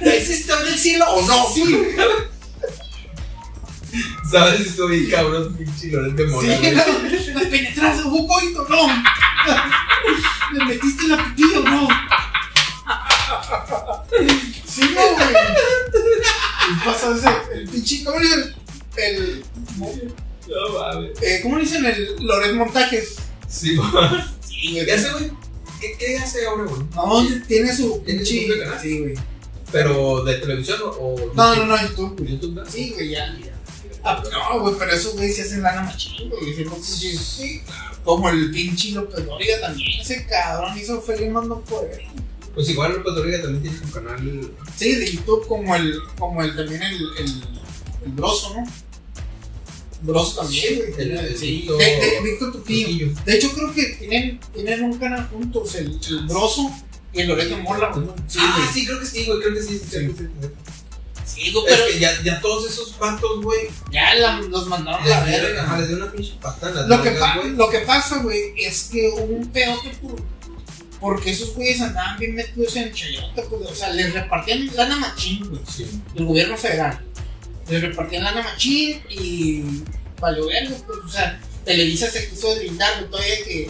[0.00, 1.46] ¿La hiciste ver el cielo o no?
[1.52, 1.62] Sí.
[4.30, 6.56] ¿Sabes si estoy bien cabrón, pinche Loret de Mola?
[6.56, 6.86] Sí, la,
[7.42, 8.86] la penetraste, hubo coito, no.
[10.52, 11.88] ¿Le metiste la pipí o no?
[14.66, 15.34] Sí, no, güey.
[16.70, 18.54] Y pasa ese, el pinche, ¿cómo le dicen?
[18.96, 19.44] El,
[19.78, 21.22] No mames.
[21.22, 21.84] eh, ¿cómo le dicen?
[21.84, 23.16] El Loret Montajes.
[23.48, 23.88] Sí, güey.
[24.40, 24.86] Sí, güey.
[24.86, 25.30] ¿Qué hace, güey?
[25.80, 26.82] ¿Qué, ¿Qué hace ahora, güey?
[26.94, 28.80] No, tiene su ¿Tiene su canal?
[28.80, 29.14] Sí, güey.
[29.70, 31.16] ¿Pero de televisión o.?
[31.34, 32.64] No, no, no, YouTube.
[32.68, 33.36] Sí, güey, ya.
[34.14, 36.52] No, güey, pero esos güey se hacen lana machín, güey.
[36.52, 37.62] Haciendo pinche- Sí,
[38.04, 40.00] Como el pinche López Dóriga también.
[40.00, 42.00] Ese cabrón hizo feliz mando por él.
[42.54, 44.50] Pues igual López Dóriga también tiene su canal.
[44.76, 47.42] Sí, de YouTube, como el, como el también el, el,
[48.06, 48.64] el Broso, ¿no?
[50.02, 50.88] Broso también, güey.
[50.90, 53.08] El- tiene- el Sí, de, de- Víctor Trujillo.
[53.24, 56.70] De hecho, creo que tienen, tienen un canal juntos, el, el Broso
[57.12, 58.06] y el Loreto Mola, güey.
[58.28, 59.78] Sí, ah, sí, creo que sí, güey, creo que sí.
[59.78, 60.28] sí, sí,
[61.26, 65.02] sí, güey, Es pero que ya, ya todos esos vatos, güey, ya la- los mandaron
[65.02, 65.62] a la verga.
[65.64, 67.50] ajá, les dieron una pinche patada Lo que, nalgas, pa- güey.
[67.54, 70.16] lo que pasa, güey, es que hubo un peote por,
[70.98, 75.46] Porque esos güeyes andaban bien metidos en chayota, pues, o sea, les repartían lana machín,
[75.46, 75.60] güey.
[75.70, 75.86] Sí.
[76.14, 77.04] El gobierno federal.
[77.68, 79.82] Les repartían lana machín y
[80.18, 83.68] valió verga, pues, o sea, Televisa se quiso brindar, todavía que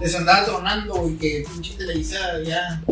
[0.00, 2.82] les andaba tronando y que pinche Televisa ya,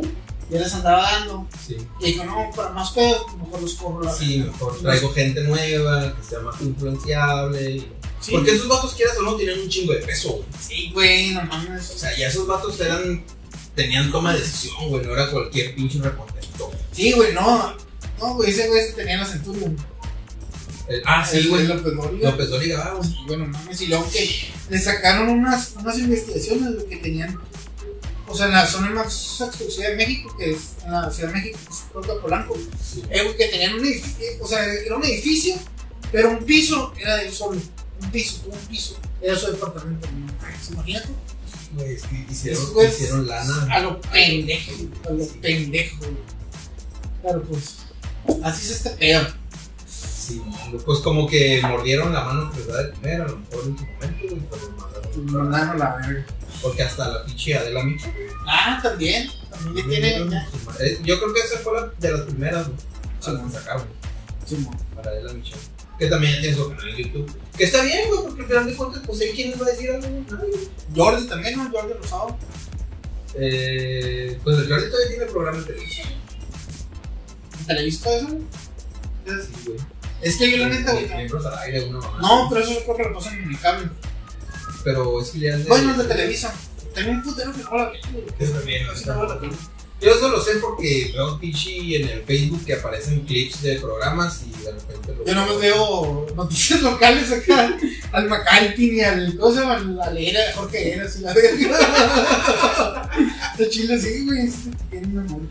[0.53, 1.49] ya les andaba dando.
[1.67, 1.77] Sí.
[2.01, 6.15] Y dijo, no, para más pedos, mejor los corro la Sí, mejor traigo gente nueva,
[6.17, 7.89] que sea más influenciable.
[8.21, 8.33] Sí.
[8.33, 10.45] Porque esos vatos, quieras o no, tienen un chingo de peso, güey.
[10.61, 11.91] Sí, güey, no mames.
[11.91, 13.25] O sea, ya esos vatos eran.
[13.75, 15.05] Tenían toma de decisión, güey.
[15.05, 16.67] No era cualquier pinche reporterito.
[16.67, 16.79] güey.
[16.93, 17.75] Sí, güey, no.
[18.21, 19.65] No, güey, ese güey tenía la güey.
[20.89, 21.67] El- Ah, sí, güey.
[21.67, 22.31] López Dóriga.
[22.31, 23.09] López Dóriga, ah, güey.
[23.09, 27.41] Sí, bueno, mames, y luego que le sacaron unas, unas investigaciones que tenían,
[28.33, 31.35] o sea, en la zona más exclusiva de México, que es en la Ciudad de
[31.39, 31.73] México, que
[32.13, 33.03] es Polanco, Sí.
[33.11, 35.55] eh, que tenían un edificio, o sea, era un edificio,
[36.11, 37.61] pero un piso era de él solo,
[38.01, 40.33] un piso, un piso, era su departamento, ¿no?
[40.73, 41.09] imagínate,
[41.75, 43.67] Güey, es que hicieron, lana.
[43.71, 44.73] a lo pendejo,
[45.09, 45.97] a lo pendejo.
[47.23, 47.77] Claro, pues,
[48.43, 49.27] así es este pedo.
[49.87, 50.41] Sí,
[50.85, 53.79] pues como que mordieron la mano que les da de comer, a lo mejor en
[53.79, 56.27] su momento, güey, pero mandaron- Mandaron la verga.
[56.61, 58.13] Porque hasta la pinche Adela Micha.
[58.47, 60.41] Ah, también, también ya tiene.
[60.81, 62.79] Eh, Yo creo que esa fue la de las primeras, güey.
[63.21, 63.31] Sí.
[63.33, 63.87] las que sacaron.
[64.45, 64.71] Sí, mo.
[64.95, 65.57] para Adela Micha.
[65.99, 67.41] Que también tiene su canal en YouTube.
[67.57, 69.91] Que está bien, güey, porque al final de cuentas, pues, ¿quién les va a decir
[69.91, 70.09] algo?
[70.31, 70.69] Nadie.
[70.97, 71.71] Jordi también, ¿no?
[71.71, 72.37] Jordi Rosado.
[73.35, 76.09] Eh, pues el Jordi todavía tiene programa de televisión.
[77.67, 78.29] ¿Televisa eso?
[78.29, 79.79] Sí, güey.
[80.23, 81.09] Es que yo la neta, güey.
[81.09, 82.19] Miembros al aire, una mamá.
[82.21, 83.91] No, pero eso yo creo que lo pasan en mi cable.
[84.85, 85.69] Pero es filial de.
[85.69, 86.55] Bueno, es de Televisa.
[87.09, 87.93] Un putero que la.
[88.39, 89.41] Eso también, la.
[90.03, 94.43] Yo eso lo sé porque veo pinche en el Facebook que aparecen clips de programas
[94.43, 97.79] y de repente lo Yo no me veo noticias locales acá.
[98.11, 99.37] Al Macalpin y al.
[99.39, 99.77] ¿Cómo se llama?
[100.03, 103.11] Al Era, Jorge Era, así la verga.
[103.57, 104.51] De Chile, sí, güey.
[104.91, 105.43] Tiene un amor.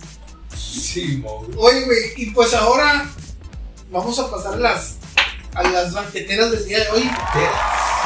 [0.58, 1.48] Sí, mo.
[1.56, 3.10] Oye, güey, y pues ahora
[3.90, 4.98] vamos a pasar a las,
[5.54, 7.04] a las banqueteras del día de hoy.
[7.04, 8.01] ¿Qué?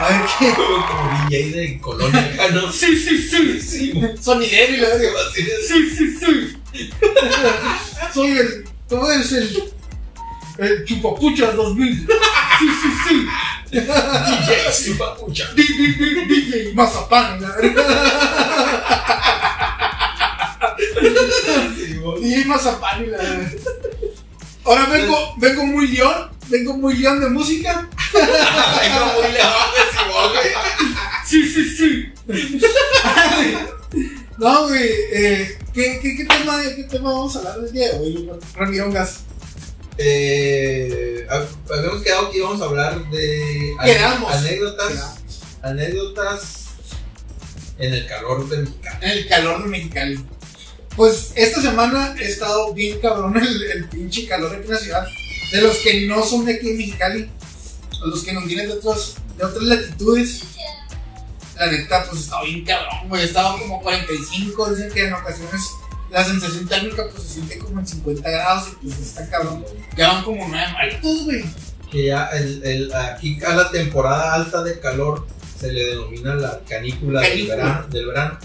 [0.00, 0.54] A ver qué.
[0.54, 2.72] Como, como DJ de Colonia acá, ¿no?
[2.72, 3.60] Sí, sí, sí.
[3.60, 4.00] Sí.
[4.20, 5.10] Sonidero y la verga.
[5.28, 5.68] Así es.
[5.68, 6.60] Sí, sí, sí.
[8.14, 8.64] Soy el.
[8.88, 9.72] Tú eres el.
[10.58, 12.08] El chupapuchas 2000.
[12.60, 13.26] Sí, sí, sí.
[13.70, 15.50] DJ, sí, papucha.
[15.54, 17.54] DJ, DJ Mazapán, la.
[17.58, 17.70] Sí.
[22.20, 23.18] DJ Mazapán, la.
[24.66, 26.30] Ahora vengo, vengo muy león.
[26.50, 27.88] Vengo muy león de música.
[28.12, 30.52] Vengo muy lejos de güey.
[31.26, 32.60] Sí, sí, sí.
[34.38, 34.88] No, güey.
[35.12, 38.90] Eh, ¿qué, qué, qué, tema, ¿Qué tema vamos a hablar el día de hoy, Ramiro
[38.90, 39.20] Gas?
[39.98, 44.32] Eh, hab- habíamos quedado que íbamos a hablar de Quedamos.
[44.32, 45.16] anécdotas,
[45.62, 46.66] anécdotas
[47.78, 48.98] en el calor del mexicano.
[49.02, 50.24] En el calor de Mexicali.
[50.96, 55.06] Pues esta semana he estado bien cabrón el, el pinche calor aquí en la ciudad.
[55.52, 57.30] De los que no son de aquí en Mexicali,
[58.02, 60.42] a los que nos vienen de, otros, de otras latitudes.
[61.56, 63.24] La neta, pues estaba bien cabrón, güey.
[63.24, 65.60] Estaba como 45, dicen que en ocasiones
[66.10, 69.64] la sensación térmica pues se siente como en 50 grados y pues está cabrón.
[69.96, 71.44] Ya van como 9 maltos, güey.
[71.90, 75.26] Que ya el, el- aquí a la temporada alta de calor
[75.58, 78.38] se le denomina la canícula, Del, verano, del verano,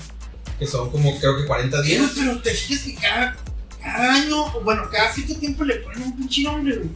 [0.59, 2.11] que son como creo que 40 Pero, días.
[2.17, 3.37] pero te fijas que cada,
[3.85, 6.89] cada año, bueno, cada cierto tiempo le ponen un pinche nombre, güey.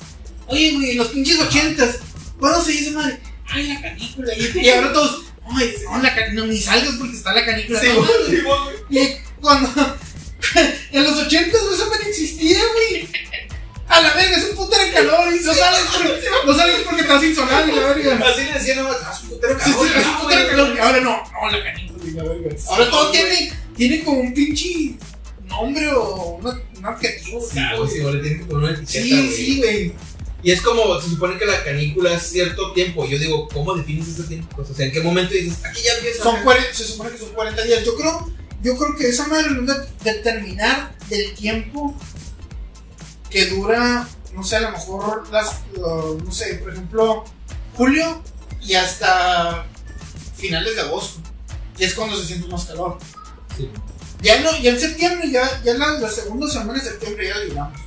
[0.47, 1.99] Oye, güey, en los pinches ochentas,
[2.39, 3.19] ¿cuándo se dice madre?
[3.47, 4.33] Ay, la canícula.
[4.35, 5.25] Y, y ahora todos,
[5.55, 7.79] ay, no, la canícula, no, ni salgas porque está la canícula.
[7.79, 9.03] Sí, No, güey, sí, güey.
[9.03, 9.69] y cuando,
[10.91, 13.07] en los ochentas no eso no existía, güey.
[13.87, 17.01] A la verga, es un puto de calor y no sales porque, no sales porque
[17.01, 18.19] estás insolado la verga.
[18.29, 20.35] Así le decían más, "Ah, su putero Sí, calor, sí, es un ya, puto de
[20.35, 20.49] güey".
[20.49, 20.75] calor.
[20.75, 22.55] Y ahora no, no, la canícula y la verga.
[22.69, 24.93] Ahora todo tiene, tiene como un pinche
[25.47, 27.41] nombre o una- un adjetivo.
[27.41, 29.35] Sí, güey, le tienen una etiqueta, Sí, güey.
[29.35, 29.93] sí, güey.
[30.41, 33.05] Y es como, se supone que la canícula es cierto tiempo.
[33.05, 34.47] Yo digo, ¿cómo defines ese tiempo?
[34.55, 36.23] Pues, o sea, ¿en qué momento dices, aquí ya empieza?
[36.23, 37.83] Son 40, se supone que son 40 días.
[37.83, 38.31] Yo creo,
[38.63, 41.93] yo creo que esa madre de- determinar del tiempo
[43.29, 47.25] que dura, no sé, a lo mejor las, lo- no sé, por ejemplo,
[47.75, 48.23] julio
[48.61, 49.65] y hasta
[50.37, 51.19] finales de agosto,
[51.77, 52.97] que es cuando se siente más calor.
[53.57, 53.69] Sí.
[54.21, 57.79] Ya no, ya en septiembre, ya, ya la, la segunda semana de septiembre ya digamos.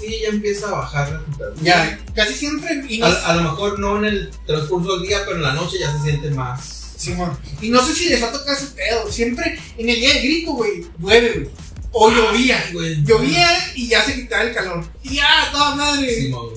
[0.00, 1.62] Sí, ya empieza a bajar la temperatura.
[1.62, 2.84] Ya, casi siempre.
[2.88, 5.52] Y no, A, a lo mejor no en el transcurso del día, pero en la
[5.54, 6.94] noche ya se siente más.
[6.96, 7.38] Simón.
[7.60, 9.10] Y no sé si les ha tocado ese pedo.
[9.10, 11.50] Siempre en el día del grito, güey, llueve, güey.
[11.92, 12.62] O llovía.
[12.72, 13.02] güey.
[13.04, 14.84] Llovía y ya se quitaba el calor.
[15.02, 16.28] Y ya, toda madre.
[16.30, 16.52] Güey.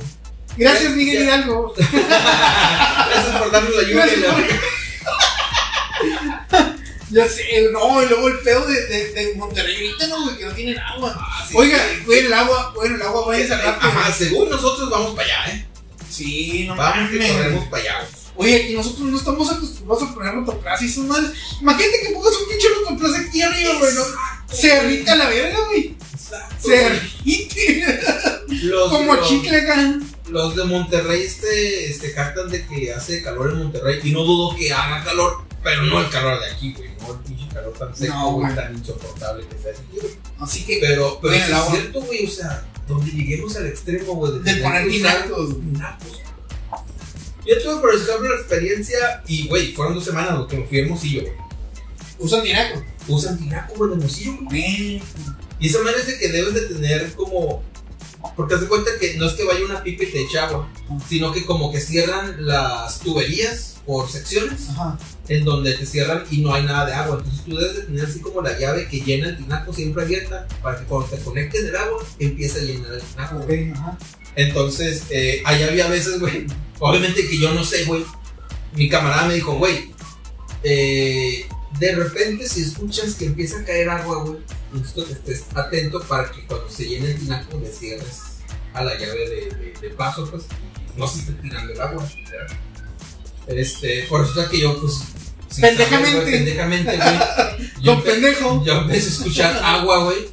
[0.58, 1.24] Gracias, Miguel Ya.
[1.24, 1.74] Hidalgo.
[1.78, 4.06] Gracias por darnos la lluvia.
[7.10, 10.24] Y la- Ya sé, no, y luego el pedo de, de, de Monterrey ahorita, no,
[10.26, 11.16] güey, que no tienen agua.
[11.18, 11.56] Ah, sí.
[11.58, 13.80] Oiga, güey, el agua, bueno, el agua vaya a cerrar.
[13.82, 15.66] Ajá, según nosotros vamos para allá, ¿eh?
[16.10, 18.20] Sí, no Vamos que corremos para allá, güey.
[18.54, 21.32] Oye, aquí nosotros no estamos acostumbrados a poner rotoplas y esas madres.
[21.62, 24.04] Imagínate que pongas un pinche rotoplas aquí arriba, güey, ¿no?
[24.54, 25.96] Se derrite a la verga, güey.
[26.64, 27.02] Se.
[28.64, 30.00] Los, Como los- chicle acá.
[30.30, 34.56] Los de Monterrey este, este captan de que hace calor en Monterrey y no dudo
[34.56, 36.90] que haga calor, pero no el calor de aquí, güey.
[37.02, 40.14] No el pinche calor tan seco, No, güey, tan insoportable que sea aquí, güey.
[40.40, 41.72] Así que, Pero, pero es agua.
[41.72, 45.56] cierto, güey, o sea, donde lleguemos al extremo, güey, de tener poner tinacos.
[47.46, 50.80] Yo tuve, por ejemplo, la experiencia y, güey, fueron dos semanas lo que me fui
[50.80, 51.34] a Hermosillo, güey.
[52.20, 52.84] Usan tinaco.
[53.08, 55.02] Usan tinaco, güey, en Hermosillo, güey.
[55.60, 57.64] Y esa manera es de que debes de tener como.
[58.36, 60.70] Porque haz de cuenta que no es que vaya una pipa y te eche agua,
[61.08, 65.00] sino que como que cierran las tuberías por secciones, Ajá.
[65.30, 67.18] en donde te cierran y no hay nada de agua.
[67.18, 70.48] Entonces tú debes de tener así como la llave que llena el tinaco siempre abierta,
[70.62, 73.38] para que cuando te conectes el agua, empiece a llenar el tinaco.
[73.38, 73.72] Ok, güey.
[73.72, 73.98] ajá.
[74.36, 76.46] Entonces, eh, ahí había veces, güey,
[76.78, 78.06] obviamente que yo no sé, güey.
[78.76, 79.92] Mi camarada me dijo, güey,
[80.64, 81.48] eh,
[81.80, 84.38] de repente si escuchas que empieza a caer agua, güey,
[84.72, 88.20] necesito que estés atento para que cuando se llene el tinaco le cierres
[88.74, 90.44] a la llave de, de- de paso, pues,
[90.96, 92.08] no se esté tirando el agua.
[92.32, 92.56] ¿verdad?
[93.50, 95.00] Este, por eso es que yo, pues,
[95.60, 96.12] Pendejamente.
[96.12, 97.72] saber, güey, pendejamente, güey.
[97.82, 98.64] yo Don pendejo.
[98.66, 100.30] yo empecé a escuchar agua, güey.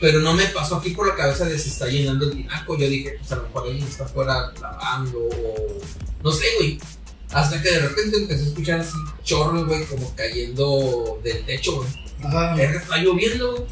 [0.00, 2.78] Pero no me pasó aquí por la cabeza de si está llenando el tinaco.
[2.78, 5.78] Yo dije, pues a lo mejor alguien está afuera lavando o.
[6.22, 6.78] No sé, güey.
[7.32, 11.88] Hasta que de repente empecé a escuchar así chorros, güey, como cayendo del techo, güey.
[12.24, 12.60] Ajá.
[12.62, 13.62] Está lloviendo, güey.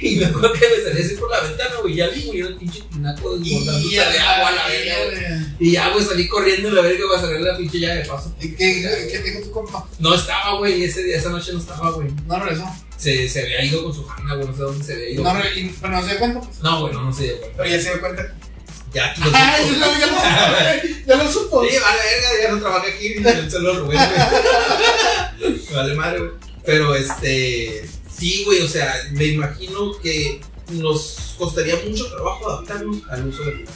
[0.00, 1.94] Y me acuerdo que me salí así por la ventana, güey.
[1.94, 5.46] Ya vi, güey, el pinche tinaco desbordándose Y de agua a la verga, güey.
[5.58, 8.34] Y ya, güey, salí corriendo a la verga para salir la pinche llave de paso.
[8.40, 9.86] ¿Y ¿Qué, qué dijo tu compa?
[9.98, 12.08] No estaba, güey, ese día, esa noche no estaba, güey.
[12.26, 12.66] No regresó.
[12.98, 15.24] Se, se había ido con su familia, güey, no sé dónde se había ido.
[15.24, 15.32] No,
[15.80, 16.60] pero no se dio cuenta, pues.
[16.60, 17.56] No, güey, no, no se dio cuenta.
[17.56, 18.34] Pero ya se dio cuenta.
[18.92, 21.06] Ya lo Ah, ya lo, ya lo supo.
[21.06, 21.64] Ya lo supo.
[21.66, 23.14] Sí, vale, verga, ya no trabaja aquí,
[23.50, 23.98] se lo robé, güey.
[25.74, 26.30] Vale madre, güey.
[26.64, 33.28] Pero este, sí, güey, o sea, me imagino que nos costaría mucho trabajo adaptarnos al
[33.28, 33.70] uso de los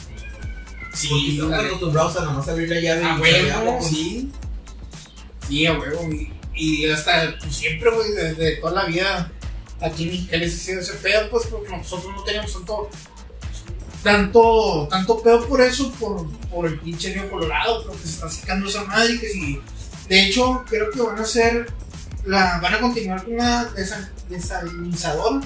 [0.93, 4.31] Sí, Porque estamos acostumbrados a nada más abrir la llave A y huevo, sí.
[5.47, 6.09] Sí, a huevo.
[6.11, 9.31] Y, y hasta pues, siempre, güey, desde toda la vida
[9.79, 12.89] aquí en Mexicali se ha sido ese pedo, pues, porque nosotros no teníamos tanto.
[14.03, 18.67] Tanto, tanto pedo por eso, por, por el pinche río Colorado, porque se está secando
[18.67, 19.19] esa madre.
[19.19, 19.61] Que si,
[20.09, 21.71] de hecho, creo que van a hacer.
[22.25, 25.41] La, van a continuar con una desa- desalinizadora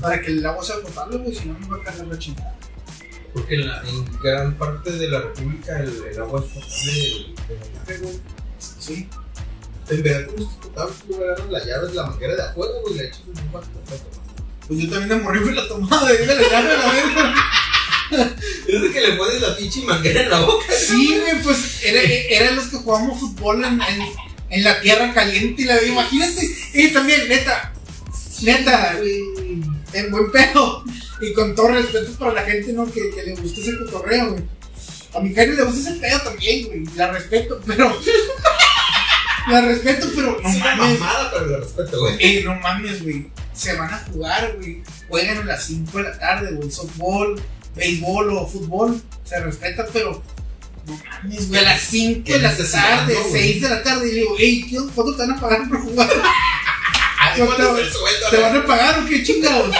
[0.00, 2.54] para que el agua sea potable, güey, si no, nos va a cargar la chingada.
[3.34, 7.34] Porque en, la- en gran parte de la república el, el agua es potable
[7.86, 8.20] de, güey.
[8.58, 9.08] Sí.
[9.88, 12.96] En Veracruz es potable, tú agarras la llave de la manguera de afuera, güey, y
[12.98, 13.70] la echas en un cuarto.
[14.66, 17.34] Pues yo también de morir me la tomaba de la llave a la verga.
[18.68, 20.64] Es de que le pones la pinche manguera en la boca.
[20.72, 24.02] Sí, güey, pues era, eran los que jugábamos fútbol en, en,
[24.50, 26.48] en la tierra caliente y la imagínate.
[26.74, 27.72] Y también, neta,
[28.42, 29.62] neta, güey.
[29.92, 30.84] en buen pedo.
[31.20, 32.84] Y con todo respeto para la gente, ¿no?
[32.90, 34.44] Que, que le gusta ese cotorreo, güey.
[35.14, 36.84] A mi Karen le gusta ese pedo también, güey.
[36.94, 37.96] La respeto, pero.
[39.50, 40.98] la respeto, pero no Es una mames.
[41.00, 42.16] mamada, pero la respeto, güey.
[42.20, 43.30] Ey, no mames, güey.
[43.54, 44.82] Se van a jugar, güey.
[45.08, 46.70] Juegan a las 5 de la tarde, güey.
[46.70, 47.40] Softball,
[47.74, 49.00] béisbol o fútbol.
[49.24, 50.22] Se respeta, pero.
[50.86, 51.60] No mames, güey.
[51.60, 53.42] A las 5 Qué de la tarde, ¿no, güey?
[53.42, 54.08] 6 de la tarde.
[54.08, 56.08] Y le digo, ey, ¿qué- ¿cuánto te van a pagar por jugar?
[57.38, 57.44] No,
[57.76, 59.74] el sueldo, ¿Te van a pagar o qué chingados?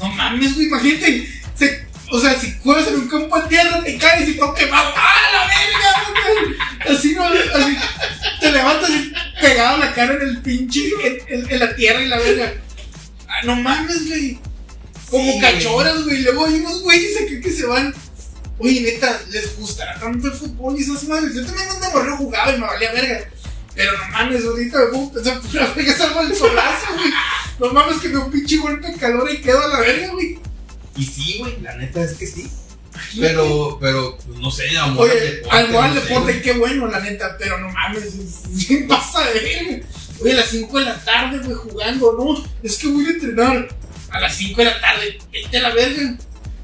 [0.00, 0.66] No mames, güey.
[0.66, 1.28] Imagínate.
[1.54, 4.92] Se, o sea, si juegas en un campo de tierra, te caes y todo quemado.
[4.96, 6.56] ¡Ah, la verga!
[6.86, 6.96] güey!
[6.96, 7.76] Así no, así.
[8.40, 12.08] Te levantas y pegado la cara en el pinche, en, en- en la tierra y
[12.08, 12.54] la verga.
[13.28, 14.38] Ah, no mames, güey.
[15.10, 16.22] Como Sí, cachoras, güey.
[16.22, 17.94] Luego hay unos güeyes acá que se van.
[18.60, 21.34] Oye, neta, les gustará tanto el fútbol y esas madres.
[21.34, 23.20] Yo también donde morrió jugaba y me valía verga.
[23.74, 27.10] Pero no mames, ahorita me a pensar, pues la verga salgo el solazo, güey.
[27.58, 30.38] No mames que me un pinche golpe de calor y quedo a la verga, güey.
[30.96, 32.50] Y sí, güey, la neta es que sí.
[33.18, 35.08] Pero, pero, pues, no sé, amor.
[35.08, 39.40] Oye, al moral deporte, qué bueno, la neta, pero no mames, es- ¿qué pasa de
[39.40, 39.86] verga?
[40.20, 43.68] Oye, a las 5 de la tarde, güey, jugando, no, es que voy a entrenar
[44.10, 46.16] a las 5 de la tarde, vete a la verga.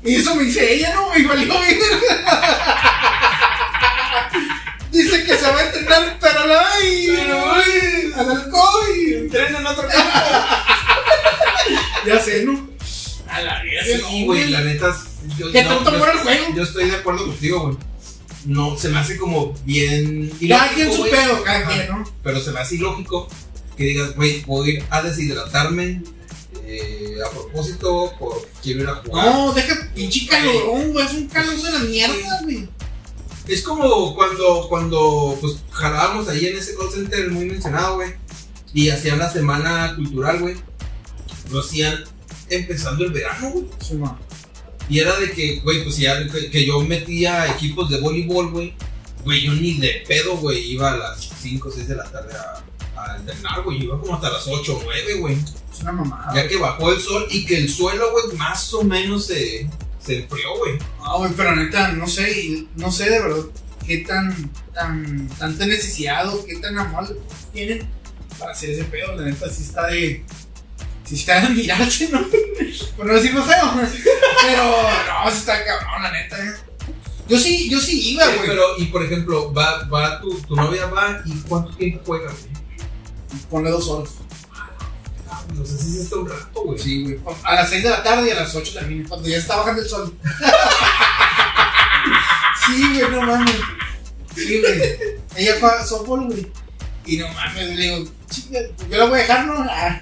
[0.07, 1.87] Y eso me dice ella, no, me valió verga.
[4.93, 8.87] Dice que se va a entrenar, pero la ay, al alcohol.
[9.15, 10.11] Entrena en otro campo.
[12.07, 12.69] Ya sé, ¿no?
[13.29, 14.97] A la verga, Sí, no, güey, la neta.
[15.37, 16.45] Yo, ¿Qué no, tanto yo- el juego?
[16.55, 17.77] Yo estoy de acuerdo contigo, güey.
[18.45, 20.31] No, se me hace como bien.
[20.49, 22.05] Cada quien su pedo, cada quien, ¿no?
[22.23, 23.29] Pero se me hace ilógico
[23.77, 26.03] que digas, güey, voy a deshidratarme
[26.65, 29.27] eh, a propósito porque quiero ir a jugar.
[29.27, 31.07] No, deja pinche calorón, güey.
[31.07, 32.69] Es un calor de la mierda, güey.
[33.49, 38.15] Es como cuando, cuando pues jalábamos ahí en ese call center muy mencionado, güey.
[38.75, 40.57] Y hacían la semana cultural, güey.
[41.51, 42.05] Lo hacían
[42.49, 43.67] empezando el verano, güey.
[43.81, 43.99] Sí.
[44.89, 48.75] Y era de que, güey, pues ya que, que yo metía equipos de voleibol, güey.
[49.25, 52.33] Güey, yo ni de pedo, güey, iba a las 5 o 6 de la tarde
[52.35, 52.65] a,
[52.97, 53.85] a entrenar, güey.
[53.85, 55.37] Iba como hasta las 8 o 9, güey.
[55.73, 56.35] Es una mamada.
[56.35, 59.69] Ya que bajó el sol y que el suelo, güey, más o menos se,
[60.05, 60.79] se enfrió, güey.
[61.01, 63.45] Ah, güey, pero neta, no sé, y no sé de verdad
[63.87, 67.17] qué tan, tan, tanta necesidad o qué tan amor
[67.53, 67.89] tienen
[68.39, 69.15] para hacer ese pedo.
[69.17, 70.25] La neta, sí está de.
[71.05, 72.21] Sí está de admirarse, ¿no?
[72.97, 73.73] Por no decirlo feo.
[74.43, 76.53] Pero, no, sí está cabrón, la neta, eh.
[77.29, 78.47] Yo sí, yo sí iba, güey.
[78.47, 82.56] Pero, y por ejemplo, va, va tu, tu novia va y ¿cuánto tiempo juega, güey?
[83.51, 84.11] Ponle dos horas.
[85.55, 86.79] No sé si se está un rato, güey.
[86.79, 87.19] Sí, güey.
[87.45, 89.83] A las 6 de la tarde y a las 8 también, cuando ya está bajando
[89.83, 90.15] el sol.
[92.67, 93.55] sí, güey, no mames.
[94.35, 94.97] Sí, güey.
[95.37, 96.47] Ella juega softball, güey.
[97.07, 98.49] Y no mames, le digo, pues
[98.91, 99.55] yo la voy a dejar, ¿no?
[99.69, 100.01] Ah,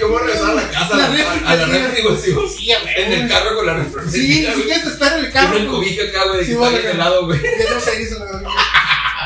[0.00, 2.34] yo voy a regresar a la casa, a la, a la refri, güey, sí.
[2.56, 2.70] Sí.
[2.96, 4.10] En el carro con la refri.
[4.10, 4.62] Sí, güey.
[4.64, 5.56] quieres te espero en el carro.
[5.56, 7.40] una cobija acá, güey, Sí, que está bien helado, güey.
[7.42, 8.26] Ya no sé, dice la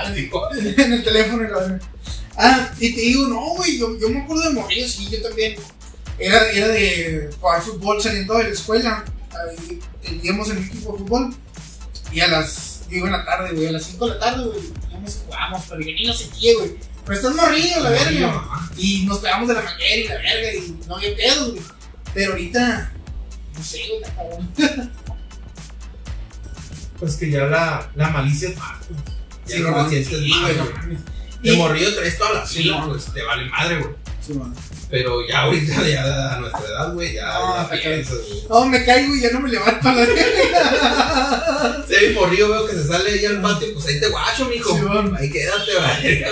[0.85, 1.79] en el teléfono y la.
[2.37, 5.57] Ah, y te digo, no, güey, yo, yo me acuerdo de morir, sí, yo también.
[6.19, 9.05] Era, era de jugar fútbol saliendo de la escuela.
[9.31, 11.35] Ahí Teníamos en un equipo de fútbol.
[12.13, 14.61] Y a las, digo en la tarde, güey, a las 5 de la tarde, güey,
[14.91, 16.77] íbamos y jugábamos, pero yo ni lo sentía, güey.
[17.05, 18.71] Pero estás morrido, la verga.
[18.77, 21.63] Y nos pegamos de la manguera y la verga, y no había pedos, güey.
[22.15, 22.93] Pero ahorita,
[23.57, 24.93] no sé, güey, está cabrón.
[26.99, 28.79] Pues que ya la, la malicia es más,
[29.45, 30.51] Sí, la no, conciencia es más,
[31.43, 32.89] De Y- morrido traes toda la Sí, no.
[32.89, 33.95] pues te vale madre, güey.
[34.27, 34.35] Sí.
[34.89, 38.43] Pero ya ahorita, ya a nuestra edad, güey, ya, No, ya está piensas, güey.
[38.49, 41.85] No, me caigo y ya no me levanto a la verga.
[41.89, 44.77] Se ve morrido, veo que se sale ahí al patio, pues ahí te guacho, mijo.
[44.77, 44.83] Sí,
[45.19, 45.73] ahí quédate,
[46.05, 46.25] güey.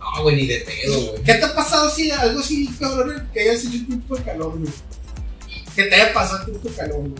[0.00, 1.22] No, güey, ni de pedo, güey.
[1.22, 4.58] ¿Qué te ha pasado si algo así, cabrón, que hayas hecho un tipo de calor,
[4.58, 4.72] güey?
[5.76, 7.12] Que te haya pasado un tipo de calor, güey.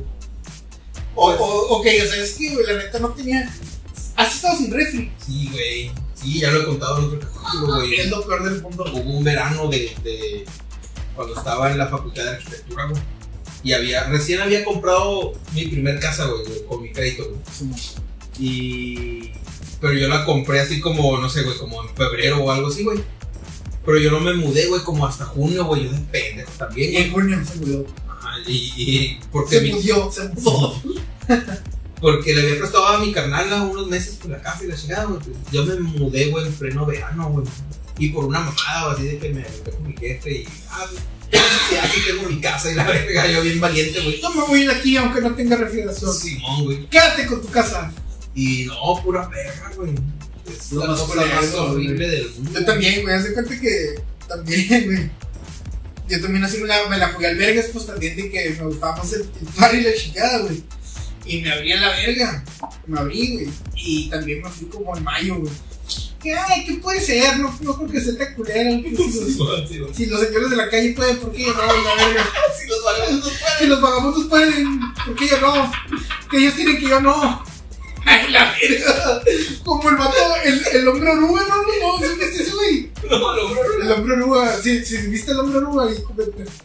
[1.15, 1.45] O, Pues- o,
[1.79, 3.51] ok, o sea, es que, güey, la neta no tenía.
[4.17, 5.13] ¿Has estado sin refri?
[5.25, 5.91] Sí, güey.
[6.23, 7.95] Sí, ya lo he contado en otro capítulo, güey.
[7.95, 8.85] Es lo peor del mundo.
[8.93, 10.45] Hubo un verano de, de
[11.17, 13.03] cuando estaba en la facultad de arquitectura, güey.
[13.65, 17.73] Y había, recién había comprado mi primer casa, güey, con mi crédito, güey.
[18.39, 19.33] Y.
[19.81, 22.85] Pero yo la compré así como, no sé, güey, como en febrero o algo así,
[22.85, 23.01] güey.
[23.85, 25.85] Pero yo no me mudé, güey, como hasta junio, güey.
[25.85, 27.05] Yo de pendejo también, Y güey.
[27.07, 27.87] en junio se murió.
[28.09, 30.75] Ajá, Y, y porque, Se mi- murió, se mudó.
[32.03, 35.05] porque le había prestado a mi carnal unos meses por la casa y la chingada,
[35.05, 35.21] güey.
[35.21, 37.47] pues, Yo me mudé, güey, en pleno verano, güey.
[37.97, 40.49] Y por una mamada, güey, así de que me mudé con mi jefe y.
[40.69, 44.21] Ah, pues, sí, aquí tengo mi casa y la verga, yo bien valiente, güey.
[44.21, 46.13] Yo me voy a ir aquí aunque no tenga refrigeración.
[46.13, 46.87] Simón, güey.
[46.89, 47.93] Quédate con tu casa.
[48.35, 49.93] Y no, pura verga, güey.
[50.47, 52.59] Es Lo la más horrible del mundo.
[52.59, 53.95] Yo también, güey, haz de cuenta que
[54.27, 55.11] también, güey.
[56.09, 58.67] Yo también así me la, me la jugué al vergas, pues también de que me
[58.67, 60.65] gustaba más el, el par y la chingada, güey.
[61.25, 62.45] Y me abrí a la verga.
[62.87, 63.49] Me abrí, güey.
[63.77, 65.53] Y también me fui como en mayo, güey.
[66.25, 67.39] Ay, ¿qué puede ser?
[67.39, 68.71] No, no creo que sea tan culera.
[69.95, 71.61] Si los, señores de la calle pueden, ¿por qué yo no?
[71.61, 72.25] La verga.
[72.59, 75.73] Si los vagabundos Si los vagabundos pueden, ¿por qué yo no?
[76.31, 77.45] Que ellos tienen que yo no.
[78.05, 79.23] Ay, la verga.
[79.65, 82.91] Como el vato, el, el hombre oruga, no, no, no, ¿qué es güey?
[83.11, 83.85] No, no, no, no.
[83.85, 85.89] El hombre oruga, si, si viste el hombre oruga,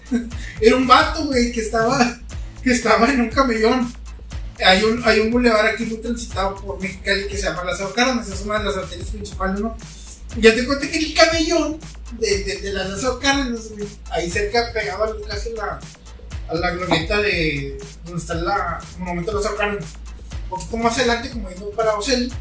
[0.62, 2.20] era un vato, güey, que estaba,
[2.64, 3.92] que estaba en un camellón.
[4.66, 8.28] Hay un, hay un bulevar aquí muy transitado por Mexicali que se llama Lázaro Cárdenas,
[8.30, 9.78] es una de las arterias principales, ¿no?
[10.38, 11.80] Ya te cuenta que el camellón
[12.20, 13.62] de, de, de la Lázaro Cárdenas,
[14.12, 15.80] ahí cerca, pegado al- casi a la,
[16.50, 19.86] a la glorieta de donde está la el monumento de Lázaro Cárdenas,
[20.44, 22.32] un poquito más adelante, como yendo para Ocel,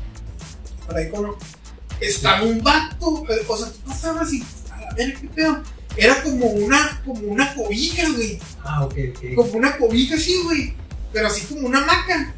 [0.87, 1.35] para ahí con
[2.01, 5.63] estaba un vato, eh, o sea, tú pasabas y, a la verga, qué pedo.
[5.97, 8.39] Era como una, como una cobija, güey.
[8.63, 9.35] Ah, ok, ok.
[9.35, 10.75] Como una cobija así, güey.
[11.13, 12.35] Pero así como una hamaca.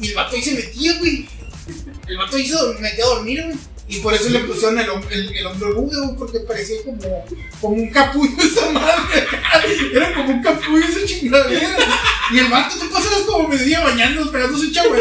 [0.00, 1.28] Y el vato ahí se metía, güey.
[2.06, 3.56] El vato se dor- metía a dormir, güey.
[3.88, 6.98] Y por eso le pusieron el, el, el hombro güey, porque parecía como,
[7.60, 9.26] como un capullo esa madre.
[9.94, 11.68] Era como un capullo esa chingadera.
[12.30, 15.00] Y el vato, tú pasabas como mediodía bañando, pegándose un güey.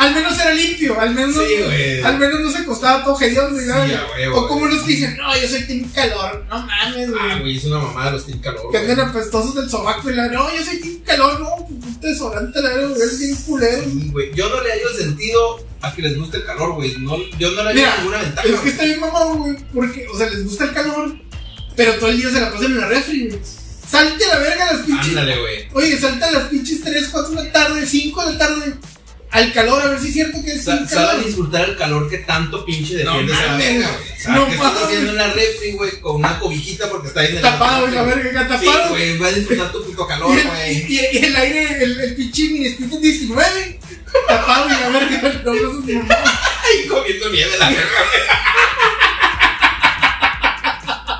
[0.00, 2.00] Al menos era limpio, al menos, Sí, güey.
[2.02, 3.16] al menos no se acostaba todo
[3.50, 3.62] güey.
[3.64, 4.06] Sí, nada.
[4.34, 4.72] o como güey.
[4.74, 6.44] los que dicen, no, yo soy team calor.
[6.48, 7.40] No mames, Ah, güey.
[7.40, 8.62] güey, es una mamada los team calor.
[8.72, 8.90] que güey.
[8.90, 12.68] andan apestosos del sobaco y la, no, yo soy team calor, no, puta desodorante, la
[12.70, 13.84] verdad, es bien culero.
[13.84, 14.34] Sí, güey.
[14.34, 16.94] Yo no le hallo sentido a que les guste el calor, güey.
[16.98, 18.48] No, yo no le Mira, ninguna ventaja.
[18.48, 21.16] Es que está bien mamado, güey, porque, o sea, les gusta el calor,
[21.76, 23.40] pero todo el día se la pasan en la refri, güey.
[23.88, 25.08] Salte a la verga a las pinches.
[25.08, 25.68] Ándale, güey.
[25.72, 28.74] Oye, salta a las pinches 3, 4 de la tarde, 5 de la tarde,
[29.30, 31.24] al calor, a ver si es cierto que es Sa- calor.
[31.24, 34.12] disfrutar el calor que tanto pinche No defiendes a la mames, verga, güey.
[34.18, 37.20] O sea, no que estás haciendo en la refri, güey, con una cobijita porque está
[37.20, 38.88] ahí en el Tapado, y la verga, acá Sí, tapado.
[38.90, 40.92] güey, va a disfrutar tu puto calor, güey.
[40.92, 43.80] y, y el aire, el, el pinche mini split en 19,
[44.26, 46.14] tapado y la verga, no, no, no, no.
[46.64, 48.04] Ay, comiendo nieve la verga.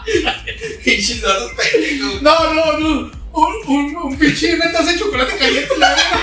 [0.84, 2.22] Pinches gordos pendejos.
[2.22, 3.18] No, no, no.
[3.30, 6.18] Un, un, un pinche taza de chocolate caliente la verga,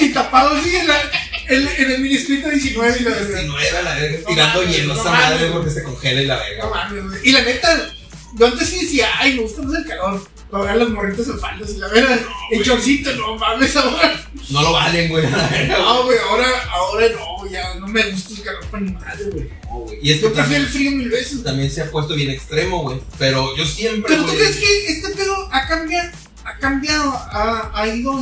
[0.00, 1.00] y tapado así en, la,
[1.48, 3.26] en, en el mini split de 19 y la verga.
[3.40, 6.64] 19 a la verga, tirando hielo esa madre porque se congela y la verga.
[6.64, 7.20] No mames, güey.
[7.24, 7.94] Y la neta,
[8.34, 10.28] yo antes sí decía, ay, me gusta más el calor.
[10.50, 11.88] Para ver las morritas en faldas y la.
[11.88, 12.18] En
[12.50, 12.62] güey.
[12.62, 14.24] chorcito, no mames, ahora.
[14.50, 15.26] No lo valen, güey.
[15.26, 15.30] a
[15.78, 19.50] No, güey, ahora, ahora no, ya no me gusta el calor para ni madre, güey.
[19.64, 19.98] No, güey.
[20.02, 21.42] Y es que también, el frío mil veces.
[21.44, 22.98] también se ha puesto bien extremo, güey.
[23.18, 26.10] Pero yo siempre, Pero tú crees que este pedo ha cambiado,
[26.44, 28.18] ha cambiado, ha, ha ido,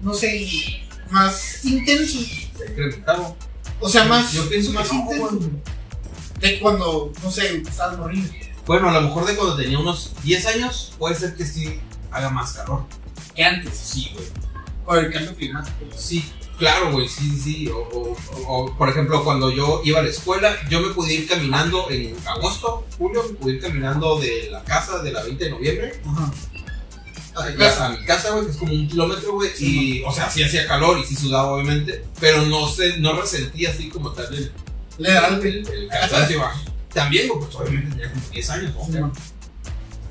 [0.00, 0.48] no sé,
[1.10, 2.18] más intenso.
[2.56, 3.36] Se ha incrementado.
[3.78, 5.28] O sea, más, Yo pienso que más no, intenso.
[5.36, 5.50] güey.
[6.40, 8.28] De cuando, no sé, estabas morrido.
[8.66, 12.30] Bueno, a lo mejor de cuando tenía unos 10 años, puede ser que sí haga
[12.30, 12.84] más calor.
[13.34, 13.76] Que antes.
[13.76, 14.26] Sí, güey.
[14.84, 15.76] Por el cambio climático.
[15.96, 16.24] Sí,
[16.58, 17.68] claro, güey, sí, sí, sí.
[17.68, 21.28] O, o- o, por ejemplo, cuando yo iba a la escuela, yo me pude ir
[21.28, 25.50] caminando en agosto, julio, me pude ir caminando de la casa de la 20 de
[25.50, 26.32] noviembre Ajá.
[27.36, 29.50] a mi casa, a mi casa, güey, que es como un kilómetro, güey.
[29.58, 33.70] Y, o sea, sí hacía calor y sí sudaba, obviamente, pero no sé, no resentía
[33.70, 34.52] así como tal el,
[34.98, 36.42] Le da el, el, el cansancio.
[36.94, 39.12] También, pues obviamente tenía como 10 años, ¿no?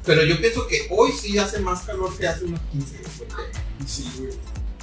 [0.05, 3.29] Pero yo pienso que hoy sí hace más calor que hace unos 15, güey.
[3.85, 4.33] Sí, güey.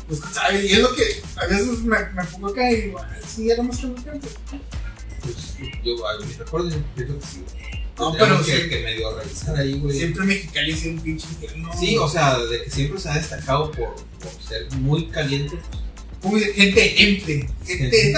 [0.06, 0.64] Pues, ¿sabes?
[0.64, 3.62] Y es lo que a veces me, me pongo acá y digo, "Ay, sí, era
[3.62, 4.30] más calor que antes.
[5.22, 5.36] Pues
[5.84, 7.44] yo, a mi recuerdo, yo pienso que sí.
[7.98, 8.68] No, pero que, sí.
[8.68, 9.98] que medio revisar ahí, güey.
[9.98, 11.70] Siempre Mexicali es un pinche infierno.
[11.78, 15.58] Sí, o sea, de que siempre se ha destacado por, por ser muy caliente.
[16.22, 16.88] Como dice, gente.
[16.90, 18.14] Gente, gente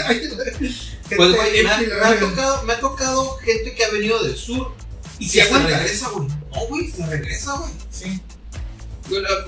[1.16, 1.76] Pues, güey, me, ha-
[2.10, 4.72] me tocado, me ha tocado gente que ha venido del sur
[5.18, 6.28] Y se se regresa, güey.
[6.28, 7.70] No, güey, se regresa, güey.
[7.90, 8.20] Sí.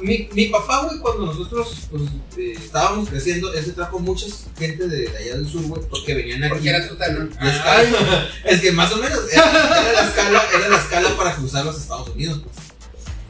[0.03, 2.03] Mi, mi papá, güey, cuando nosotros pues,
[2.37, 4.27] eh, estábamos creciendo, él se trajo mucha
[4.59, 6.53] gente de, de allá del sur, güey, porque venían aquí.
[6.55, 7.29] Porque era ¿no?
[7.41, 11.37] La escala- es que más o menos era, era la escala, era la escala para
[11.37, 12.41] cruzar los Estados Unidos.
[12.43, 12.62] Pues.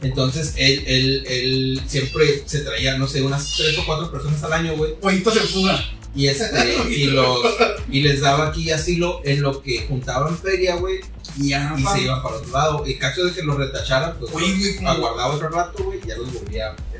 [0.03, 4.53] Entonces él, él, él siempre se traía, no sé, unas tres o cuatro personas al
[4.53, 4.93] año, güey.
[4.99, 5.83] Pollitos en fuga.
[6.15, 6.45] Y, este,
[6.91, 7.39] y, los,
[7.89, 10.99] y les daba aquí asilo en lo que juntaban feria, güey.
[11.39, 12.83] Y ya, Y se iban para otro lado.
[12.85, 16.07] Y caso de que los retacharan, pues Oye, güey, como- aguardaba otro rato, güey, y
[16.07, 16.91] ya los volvía a meter.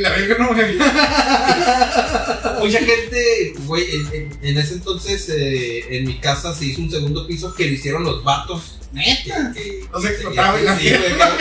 [0.00, 0.62] La verga no me
[2.60, 6.90] Mucha gente, güey, en, en- en ese entonces eh, en mi casa se hizo un
[6.90, 8.78] segundo piso que lo hicieron los vatos.
[8.92, 9.52] Neta.
[9.54, 11.36] que, O sea, que explotaba tenían- y sí, la güey, verga.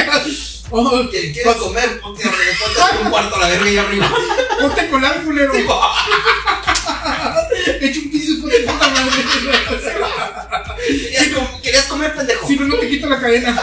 [0.74, 2.00] Oh, que- ¿Quieres comer?
[2.00, 4.10] Ponte, ponte un cuarto a la verga y arriba.
[4.60, 5.52] Ponte con la culero.
[7.82, 9.12] Echa un piso hijo de puta madre.
[10.88, 12.48] ¿Querías, com- querías comer, pendejo?
[12.48, 13.62] Si no, no te quito la cadena.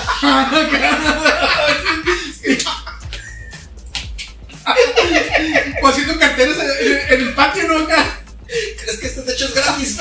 [5.82, 7.78] o haciendo carteras en, el patio, ¿no?
[7.84, 8.04] Acá.
[8.46, 9.98] ¿Crees que este techo es gratis?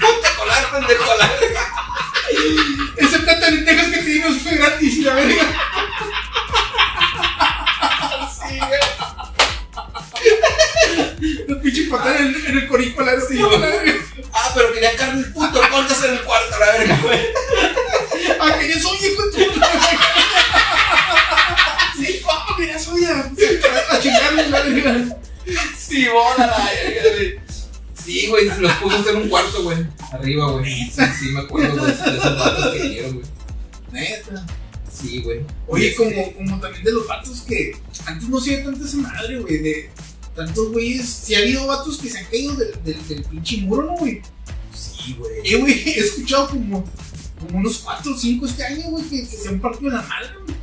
[0.00, 1.72] Ponte a colar, pendejo, a la verga.
[2.96, 5.42] Ese plato de lentejas que te dimos fue gratis y la verga.
[12.80, 13.94] En, en la.
[14.32, 17.20] Ah, pero quería carne el puto, ponte en el cuarto la verga, güey.
[18.40, 19.68] Ah, querías olla, hijo de tu puta.
[21.96, 23.30] Sí, papá, querías olla.
[23.90, 25.16] A chingarle la verga.
[25.78, 27.40] Sí, bola la verga, güey.
[28.04, 29.78] Sí, güey, se los puso hacer un cuarto, güey.
[30.12, 30.90] Arriba, güey.
[30.90, 33.26] Sí, sí, me acuerdo, güey, de esos datos que vinieron, güey.
[33.92, 34.46] Neta.
[34.92, 35.40] Sí, güey.
[35.66, 39.38] Oye, Este, como, como también de los vatos que antes no hacía tanta esa madre,
[39.38, 39.90] güey, de
[40.34, 41.08] tantos güeyes.
[41.08, 44.20] Si ha habido vatos que se han caído del, del, del pinche muro, ¿no, güey?
[44.74, 45.32] Sí, güey.
[45.44, 46.84] Eh, güey, he escuchado como,
[47.40, 50.28] como unos 4 o 5 este año, güey, que, que se han partido la madre,
[50.44, 50.56] güey.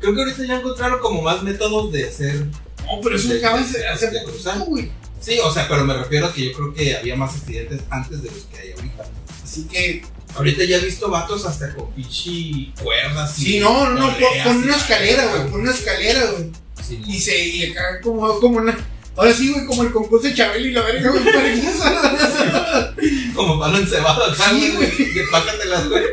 [0.00, 2.44] Creo que ahorita ya encontraron como más métodos de hacer.
[2.84, 4.58] No, pero eso acaba de- hacer de cruzar.
[4.60, 4.90] güey.
[5.20, 8.22] Sí, o sea, pero me refiero a que yo creo que había más accidentes antes
[8.22, 9.04] de los que hay ahorita.
[9.42, 10.02] Así que,
[10.36, 13.38] Ahorita ya he visto vatos hasta con pinche cuerdas.
[13.38, 16.50] y sí, no, no, no, y una escalera, güey, pon una escalera, güey.
[16.86, 18.76] Sí, Y se, y acá como, como una.
[19.16, 22.94] Ahora sí, güey, como el concurso de Chabelo y la verga, güey, para.
[23.34, 25.12] Como palo encebado acá, Sí, güey.
[25.14, 26.04] De pácatelas, güey.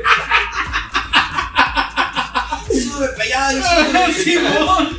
[2.72, 4.12] Sube, para allá.
[4.14, 4.90] Sí, no.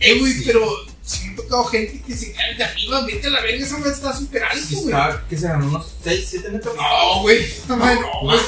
[0.00, 0.42] Eh, güey, Sí.
[0.46, 0.68] pero
[1.02, 4.16] siento tocado gente que se cae de arriba, vete a la verga, esa madre está
[4.16, 4.94] súper alto, Sí, güey.
[5.28, 5.62] ¿Qué serán?
[5.64, 6.76] ¿Unos 6, 7 metros?
[6.76, 8.38] No, güey, madre no, güey.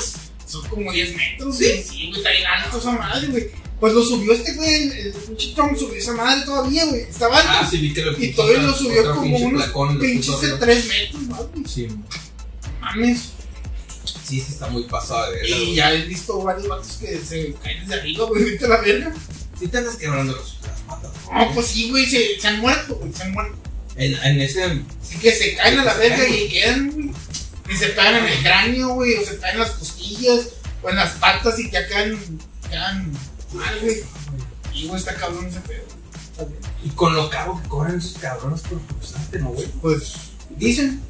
[0.47, 1.83] Son como 10 metros, güey.
[1.83, 3.51] Sí, güey, está bien alto esa madre, güey.
[3.81, 7.01] Pues lo subió este güey, el, el pinche Trump subió esa madre todavía, güey.
[7.03, 7.49] Estaba alto.
[7.51, 10.59] Ah, sí, vi que lo y todavía lo subió como pinche unos pinches de arriba.
[10.67, 11.65] 3 metros, más, güey.
[11.67, 11.89] Sí,
[12.81, 13.21] Mames.
[14.05, 17.81] sí, sí está muy pasado de Y ya he visto varios vatos que se caen
[17.87, 19.15] desde arriba, güey, vete a la verga.
[19.59, 21.11] Sí te andas quebrando los- las patas.
[21.33, 23.57] No, pues sí, güey, se, se han muerto, güey, se han muerto.
[23.97, 24.63] En, en ese...
[25.03, 27.11] Así que se caen a la verga y quedan, güey.
[27.71, 30.49] Y se caen en el cráneo, güey, o se caen en las costillas,
[30.83, 32.19] o en las patas y ya quedan,
[32.69, 33.13] quedan
[33.53, 34.03] mal, güey.
[34.75, 35.85] Y, güey, está cabrón ese pedo.
[36.85, 39.67] Y con lo caro que cobran esos cabrones por pulsarte, ¿no, güey?
[39.83, 40.15] Pues,
[40.57, 41.03] dicen,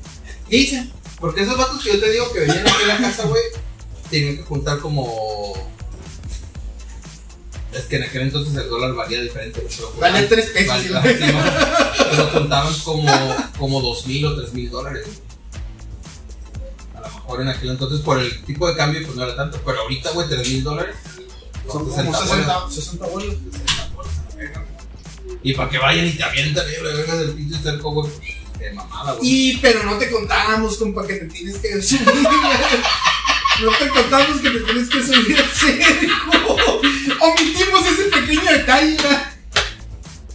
[0.48, 0.90] dicen.
[1.20, 3.42] Porque esos vatos que yo te digo que venían aquí a la casa, güey,
[4.10, 5.52] tenían que juntar como.
[7.72, 9.60] Es que en aquel entonces el dólar valía diferente.
[10.00, 10.76] Vale juntaban- tres pesos.
[12.10, 15.06] pero contaban como, como dos mil o tres mil dólares.
[16.96, 19.60] A lo mejor en aquel entonces por el tipo de cambio pues no era tanto.
[19.64, 20.96] Pero ahorita, güey, tres mil dólares.
[21.72, 22.74] Son como 60 bolas.
[22.74, 23.34] 60, 60 bolos.
[25.42, 28.10] Y para que vayan y te avientan ahí la verga del pinche cerco, güey.
[28.10, 29.28] pues, De mamada, güey.
[29.28, 32.02] Y, pero no te contábamos, compa, que te tienes que subir.
[33.62, 36.70] No te contamos que te tienes que subir al cerco.
[37.20, 38.96] Omitimos ese pequeño detalle.
[38.96, 39.32] ¿verdad?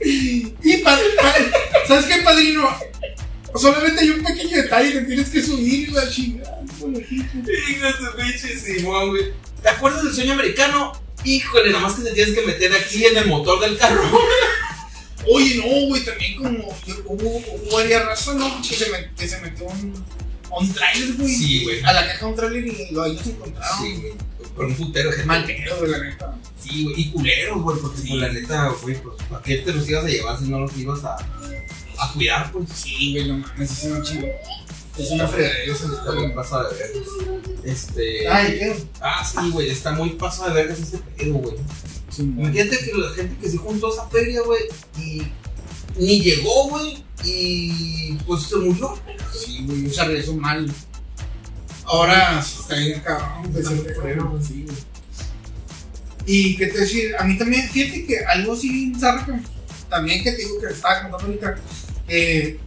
[0.01, 1.35] Y, pa- pa-
[1.87, 2.69] ¿sabes qué, padrino?
[3.55, 6.59] Solamente hay un pequeño detalle que tienes que subir la chingada.
[6.61, 9.31] de su pinche Simón, güey.
[9.61, 10.91] ¿Te acuerdas del sueño americano?
[11.25, 14.01] Híjole, nomás que te tienes que meter aquí en el motor del carro.
[15.27, 16.69] Oye, no, güey, también como
[17.05, 18.61] hubo, hubo varias razas, ¿no?
[18.61, 20.05] Que se, met- que se metió un,
[20.51, 21.33] un trailer, güey.
[21.35, 21.83] Sí, güey.
[21.83, 23.79] A la caja un trailer y lo se encontraron.
[23.81, 24.13] Sí, güey.
[24.55, 25.25] Con un putero gente.
[25.25, 26.37] Mal pedo, güey, la neta.
[26.61, 27.01] Sí, güey.
[27.01, 27.77] Y culeros, güey.
[27.79, 28.07] Porque Sí.
[28.09, 30.77] pues, la neta, güey, pues, ¿para qué te los ibas a llevar si no los
[30.77, 32.69] ibas a, a cuidar, pues?
[32.69, 34.27] Sí, güey, no mames, es un chido.
[34.97, 35.73] Es una fregadera.
[35.73, 37.07] Está muy pasado de vergas.
[37.63, 38.27] Este.
[38.27, 38.75] Ay, ¿qué?
[39.01, 39.69] Ah, sí, güey.
[39.69, 41.55] Está muy pasado de vergas este pedo, güey.
[42.09, 44.61] Sí, Imagínate que la gente que se juntó a esa feria, güey,
[44.97, 45.23] y
[45.97, 48.97] ni llegó, güey, y pues se murió.
[49.33, 50.71] Sí, güey, o sea, regresó mal.
[51.83, 54.77] Ahora está bien cabrón, pues, sí, güey.
[56.25, 58.57] Y qué te decir, a mí también, fíjate que algo
[58.99, 59.33] zarra, que
[59.89, 61.55] también que te digo que estaba contando ahorita,
[62.07, 62.59] eh,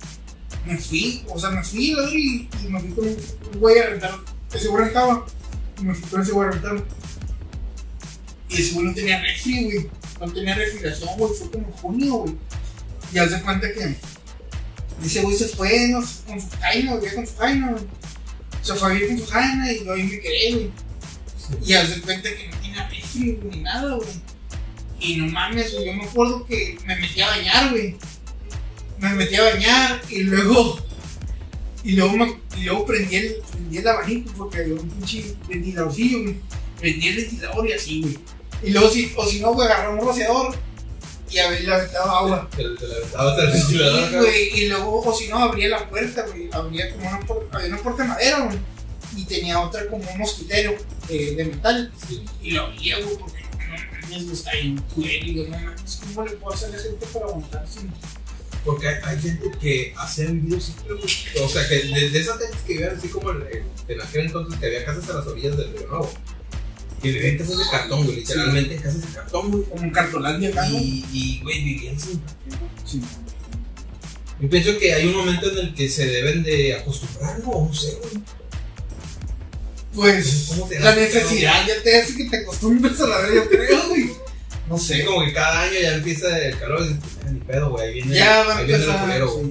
[0.69, 3.17] me fui, o sea, me fui y, me fui con un
[3.59, 4.19] güey a rentar,
[4.53, 5.25] ese güey rentaba,
[5.81, 6.85] y me fui con ese güey a rentar.
[8.51, 9.91] Y ese güey no tenía refri, güey,
[10.21, 12.35] no tenía refrigeración, güey, fue como junio, güey.
[13.15, 13.97] Y haz de cuenta que
[15.05, 17.85] ese güey se fue no, con su jaina, vivía con su jaina, güey.
[18.61, 20.71] Se fue a vivir con su jaina y yo ahí me quedé, güey.
[21.65, 24.09] Y haz de cuenta que no tenía refri güey, ni nada, güey.
[25.01, 27.97] Y no mames, güey, yo me acuerdo que me metí a bañar, güey.
[29.01, 30.79] Me metí a bañar y luego.
[31.85, 36.23] Y luego, me- y luego prendí, el, prendí el abanico porque había un pinche ventiladorcillo,
[36.23, 36.37] güey.
[36.81, 38.19] Prendí el ventilador y así, güey.
[38.65, 40.57] Y luego, si, o si no, güey, agarré un rociador
[41.31, 42.49] y a ver, le aventaba agua.
[42.51, 46.49] Te, te aventabas al ventilador güey, y luego, o si no, abría la puerta, güey.
[46.53, 47.21] Abría como una,
[47.53, 48.59] había una puerta de madera, güey.
[49.17, 50.75] Y tenía otra como un mosquitero
[51.09, 51.93] de, de metal.
[52.09, 52.23] Sí.
[52.43, 55.27] Y lo abría, güey, porque no mames, güey, está bien culero.
[55.27, 57.81] Y yo, no mames, ¿cómo le puedo hacer a la gente para aguantarse?
[58.69, 60.95] Porque hay, hay gente que así ha vivido siempre.
[61.43, 64.27] O sea, que de, de esas gentes que vivían así como en, en- en aquel
[64.27, 66.11] entonces, que había casas a las orillas del Río Nuevo.
[67.03, 68.17] Que vivían casas de cartón, güey.
[68.17, 69.65] Literalmente en casas de cartón, güey.
[69.65, 70.69] Como un cartolandia acá.
[70.69, 72.21] Y, y, güey, vivían sin
[72.85, 73.01] Sí.
[74.41, 77.67] Yo pienso que hay un momento en el que se deben de acostumbrar, ¿no?
[77.67, 78.23] No sé, güey.
[79.95, 83.89] Pues, ¿Cómo te la necesidad ya te hace que te acostumbres a la yo creo,
[83.89, 84.11] güey.
[84.69, 85.05] No Sí, sé.
[85.05, 88.15] como que cada año ya empieza el calor y dices, "Ah, ni pedo, güey, viene,
[88.15, 89.07] Ya va a ahí viene el empezar.
[89.07, 89.51] culero, sí.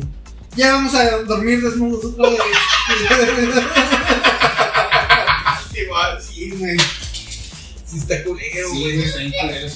[0.55, 2.39] Ya vamos a dormir desnudos otra vez.
[5.75, 6.77] Igual, sí, güey.
[6.79, 8.95] sí está culero, Sí, güey.
[8.97, 9.67] güey, está culero.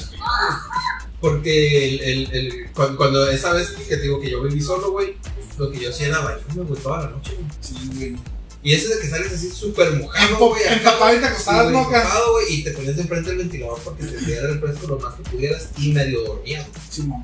[1.20, 4.92] Porque el, el, el, cuando, cuando esa vez que te digo que yo viví solo,
[4.92, 5.16] güey,
[5.58, 7.48] lo que yo hacía era bañarme, güey, toda la noche, güey.
[7.62, 8.16] Sí, güey.
[8.64, 10.62] Y ese de que sales así súper mojado, güey.
[10.72, 14.04] empapado y te sí, acostabas, empapado, güey, y te ponías enfrente del ventilador para que
[14.06, 16.68] te diera el fresco lo más que pudieras y medio dormías.
[16.90, 17.22] Simón.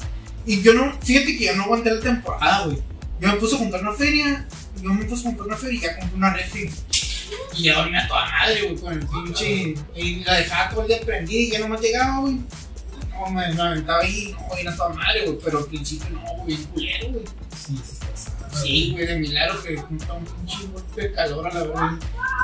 [0.48, 2.78] Y yo no, fíjate que yo no aguanté la temporada, güey.
[3.20, 4.48] Yo me puse a comprar una feria,
[4.82, 6.72] yo me puse a comprar una feria y ya compré una refri.
[7.56, 9.76] Y ya dormía toda madre, güey, con el pinche.
[9.96, 12.40] Y la dejaba todo el día prendida y ya no me llegaba, güey.
[13.12, 15.38] No, me, me aventaba ahí, no, era toda madre, güey.
[15.44, 17.26] Pero al principio no, güey, culero, güey.
[17.56, 18.07] Sí, sí.
[18.62, 21.92] Sí, güey, de milagro que junta un pinche golpe de calor a la verdad.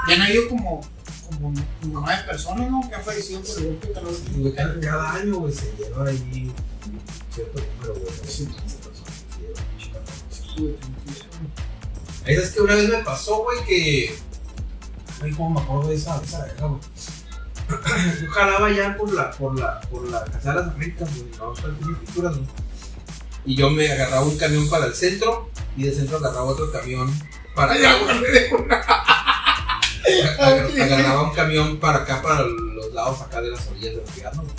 [0.08, 0.82] Ya no ha habido como,
[1.30, 2.88] como, como nueve personas, ¿no?
[2.88, 4.14] Que han fallecido por el golpe de calor.
[4.36, 6.52] Y, güey, cada, cada año, güey, se lleva ahí
[7.34, 8.14] cierto número, güey.
[8.22, 8.50] de Sí.
[12.26, 14.16] Esa es que una vez me pasó, güey, que.
[15.22, 16.82] Ay, cómo me acuerdo de esa, de esa verga, güey.
[18.22, 21.54] Yo jalaba ya por la, por la, por la casa de las Américas, güey, no,
[21.54, 22.48] para las pinturas, güey.
[23.46, 27.12] Y yo me agarraba un camión para el centro y de centro agarraba otro camión
[27.56, 28.50] para acá, de
[30.82, 34.54] Agarraba un camión para acá, para los lados acá de las orillas del Tirano, güey.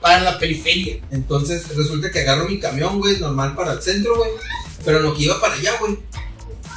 [0.00, 1.00] Para la periferia.
[1.10, 4.30] Entonces resulta que agarro mi camión, güey, normal para el centro, güey.
[4.84, 5.98] Pero no que iba para allá, güey.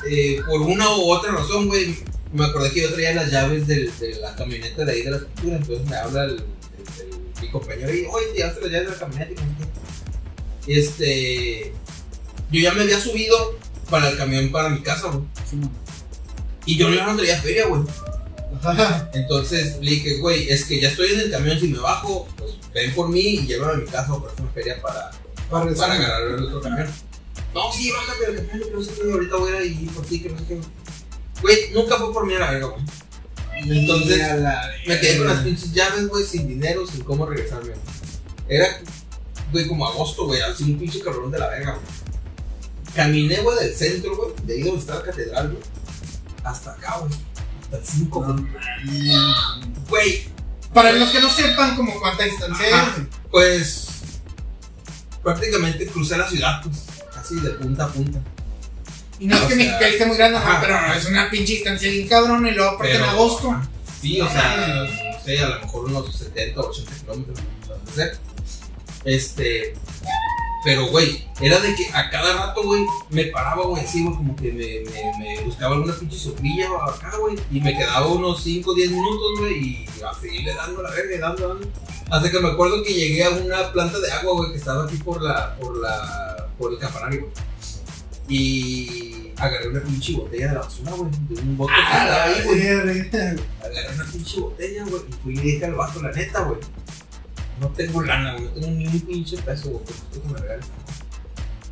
[0.09, 1.97] Eh, por una u otra razón, güey.
[2.33, 5.17] Me acordé que yo traía las llaves del- de la camioneta de ahí de la
[5.17, 5.55] escultura.
[5.57, 8.93] Entonces me habla el, el- el- mi compañero y, oye, te llevaste las llaves de
[8.93, 9.82] la camioneta y.
[10.67, 11.73] Este.
[12.51, 13.57] Yo ya me había subido
[13.89, 15.23] para el camión para mi casa, güey.
[15.49, 15.57] Sí.
[16.65, 17.81] Y yo no traía feria, güey.
[18.61, 19.09] Ajá.
[19.13, 21.59] Entonces le dije, güey, es que ya estoy en el camión.
[21.59, 24.81] Si me bajo, pues ven por mí y llévame a mi casa o una feria
[24.81, 25.11] para,
[25.49, 25.89] Para regresar.
[25.89, 26.87] para agarrar el otro camión.
[27.53, 30.21] No, sí, bájate del camión, que no sé qué, ahorita voy a ir por ti,
[30.21, 30.59] que no sé qué.
[31.41, 32.83] Güey, nunca fue por mí a la verga, güey.
[33.55, 34.19] Entonces,
[34.87, 37.73] Me quedé con las pinches llaves, güey, sin dinero, sin cómo regresarme.
[38.47, 38.81] Era,
[39.53, 41.85] güey, como agosto, güey, así un pinche cabrón de la verga, güey.
[42.95, 45.63] Caminé, güey, del centro, güey, de ahí donde está la catedral, güey,
[46.43, 47.11] hasta acá, güey.
[47.63, 48.43] Hasta el 5, No güey.
[48.43, 49.17] mames.
[49.89, 50.23] Güey,
[50.73, 52.95] Para los que no sepan como cuánta distancia Ajá.
[52.99, 53.07] es.
[53.31, 53.87] pues,
[55.23, 56.83] prácticamente crucé la ciudad, pues,
[57.15, 58.19] así de punta a punta.
[59.19, 60.59] Y no es O que sea, Mexicali esté muy grande, no, ajá.
[60.61, 62.45] pero no, es una pinche distancia bien cabrón.
[62.47, 63.55] Y luego aparte en agosto.
[64.01, 67.39] Sí, o sea, no sé, a lo mejor unos 70, 80 kilómetros,
[67.85, 68.11] no sé.
[69.05, 69.73] Este,
[70.63, 74.35] pero güey, era de que a cada rato, güey, me paraba, güey, así, güey, como
[74.35, 78.73] que me, me, me buscaba alguna pinche soplilla acá, güey, y me quedaba unos 5,
[78.73, 81.67] 10 minutos, güey, y a seguirle dando la verga, dando, dando.
[82.09, 84.95] Hasta que me acuerdo que llegué a una planta de agua, güey, que estaba aquí
[84.97, 87.33] por la, por la, por el campanario, güey.
[88.29, 92.41] Y agarré una pinche botella de la basura, güey, de un bote que estaba ahí,
[92.45, 92.67] güey.
[93.61, 96.59] Agarré una pinche botella, güey, y fui y dije al vato, la neta, güey.
[97.59, 100.65] No tengo lana, güey, no tengo ni un pinche peso, güey, esto que me regales.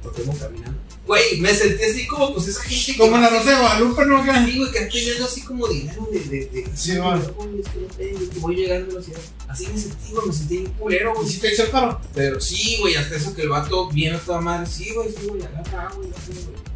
[0.03, 0.79] Lo tengo caminando.
[1.05, 2.97] Güey, me sentí así como, pues esa gente que.
[2.97, 4.17] Como en va la Rosa de Guadalupe, ¿no?
[4.17, 4.45] Acá.
[4.45, 6.19] Sí, güey, que estoy viendo así como dinero de.
[6.21, 7.17] de, de Sí, va.
[7.17, 9.19] güey, es que no tengo, que voy llegando a la ciudad.
[9.47, 11.27] Así me sentí, güey, me sentí bien culero, ¿Y güey.
[11.29, 12.01] si te hizo el paro?
[12.15, 14.65] Pero sí, güey, hasta eso que el vato viene a toda madre.
[14.67, 16.09] Sí, güey, sí, güey, agarra, agarra, güey.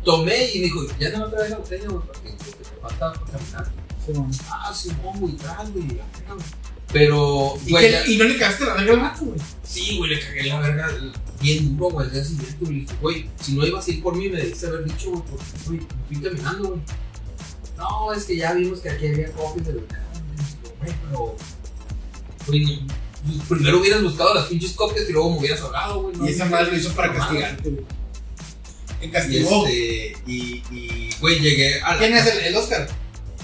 [0.03, 3.31] Tomé y dijo, ya no me traes la botella, güey, porque porque te falta por
[3.31, 3.71] caminar.
[4.05, 4.11] Sí.
[4.51, 5.87] Ah, Simón, güey, verga, güey.
[6.97, 9.39] Pero, ¿Y, güey, que- ya- y no le cagaste la verga al vato, güey.
[9.63, 10.89] sí, güey, le cagué la verga
[11.41, 12.73] bien duro, güey, día siguiente, güey.
[12.73, 15.23] Le dije, güey, si no ibas a ir por mí, me debiste haber dicho, güey,
[15.29, 16.79] porque, güey, me fui caminando, güey.
[17.77, 20.01] No, es que ya vimos que aquí había copias del mercado,
[20.79, 21.35] güey, pero,
[22.47, 26.15] güey, no, primero hubieras buscado las pinches copias y luego me hubieras hablado, güey.
[26.15, 27.83] no, Y esa madre lo hizo para castigarte, güey.
[29.01, 29.67] Y castigó.
[29.67, 32.87] este, y, y, güey, llegué a la ¿Quién es el, el Oscar?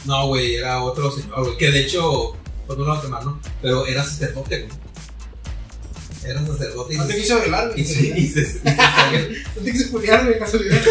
[0.06, 2.38] No, güey, era otro señor, güey, que de hecho,
[2.76, 3.40] pues no lo vamos a quemar, ¿no?
[3.62, 4.72] Pero era sacerdote, güey.
[6.24, 7.96] Era sacerdote y No te se, quiso violar, y güey.
[7.96, 9.20] se, y se- y se salió,
[9.56, 10.80] No te quiso culiar, güey, casualidad.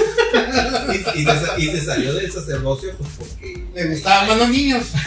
[1.14, 3.64] y- y se- y se salió del sacerdocio, pues porque.
[3.74, 4.86] Le gustaban más los niños.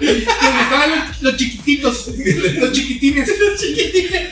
[0.00, 2.08] Le gustaban los, los chiquititos.
[2.08, 3.28] Los chiquitines.
[3.38, 4.28] Los chiquitines.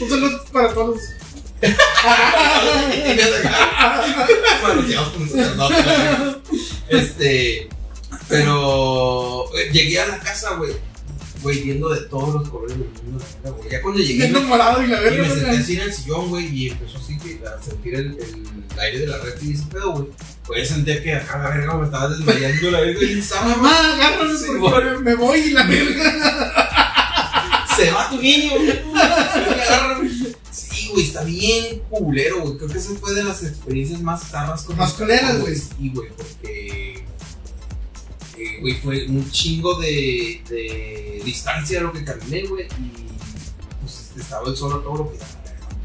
[0.00, 1.00] Un saludo para todos.
[4.62, 4.82] Bueno.
[6.88, 7.68] Este.
[8.28, 9.44] Pero.
[9.56, 10.72] eh, Llegué a la casa, güey.
[11.42, 13.22] Güey, viendo de todos los colores del mundo,
[13.56, 13.70] güey.
[13.70, 15.28] Ya cuando llegué, enamorado y la Y me verga.
[15.34, 19.00] senté así en el sillón, güey, y empezó así que a sentir el, el aire
[19.00, 20.06] de la red y ese pedo, güey.
[20.46, 24.38] Pues sentía que acá la verga me estaba desmayando la verga y estaba, Mamá, agárrame
[24.38, 27.66] Sí, porque me, me voy y la verga.
[27.76, 28.52] se va tu niño.
[30.86, 32.56] Sí, güey, está bien culero, güey.
[32.58, 35.54] Creo que esa fue de las experiencias más zarras con Más culeras, güey.
[35.56, 37.04] Sí, güey, porque.
[38.38, 42.64] eh, Güey, fue un chingo de, de distancia lo que caminé, güey.
[42.66, 43.06] Y
[43.82, 45.30] pues estaba el sol a todo lo que daba.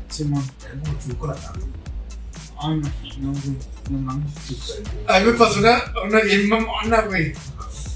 [0.10, 0.43] Simón.
[0.66, 1.62] Eran como las 5 de la tarde.
[2.64, 3.58] Ay, imagino, güey.
[3.89, 4.32] No mames.
[5.08, 7.34] A mí me pasó una, una bien mamona, güey.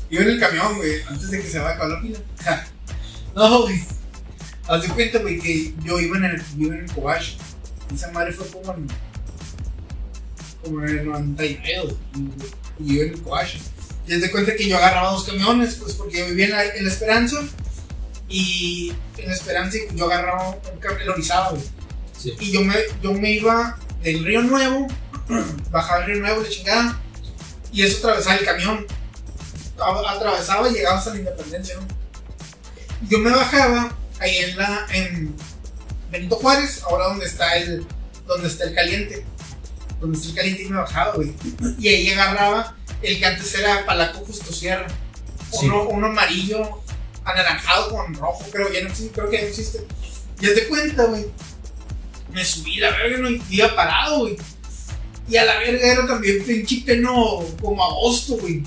[0.10, 2.20] Iba en el camión, güey, antes de que se vaya a acabar la pila.
[3.36, 3.84] No, güey.
[4.68, 7.36] Haz de cuenta, güey, que yo iba en el, iba en el Cobach.
[7.94, 8.88] Esa madre fue como en.
[10.64, 12.30] como en el 99, güey,
[12.80, 13.56] Y yo en el Cobach.
[14.08, 16.66] Y haz de cuenta que yo agarraba dos camiones, pues porque yo vivía en la,
[16.66, 17.42] en la Esperanza.
[18.28, 21.64] Y en la Esperanza yo agarraba un camión, güey.
[22.18, 22.34] Sí.
[22.40, 24.88] Y yo me, yo me iba del Río Nuevo,
[25.72, 27.00] bajaba el Río Nuevo de chingada,
[27.72, 28.88] y eso atravesaba el camión.
[30.08, 31.88] Atravesaba y llegaba hasta la independencia, ¿no?
[33.10, 34.86] Yo me bajaba ahí en la.
[34.92, 35.36] en,
[36.12, 37.86] Benito Juárez, ahora donde está el,
[38.28, 39.26] donde está el caliente.
[40.00, 41.34] Donde está el caliente y me bajaba, güey.
[41.80, 44.88] Y ahí agarraba el que antes era Palaco Justo Sierra.
[45.52, 45.66] Sí.
[45.66, 46.82] Uno, uno amarillo,
[47.24, 49.86] anaranjado con rojo, creo, ya no existe, creo que ya no existe.
[50.40, 51.26] Ya te cuenta, güey.
[52.32, 54.38] Me subí la verga, no y iba parado, güey.
[55.28, 58.64] Y a la verga era también pinche peno como agosto, güey.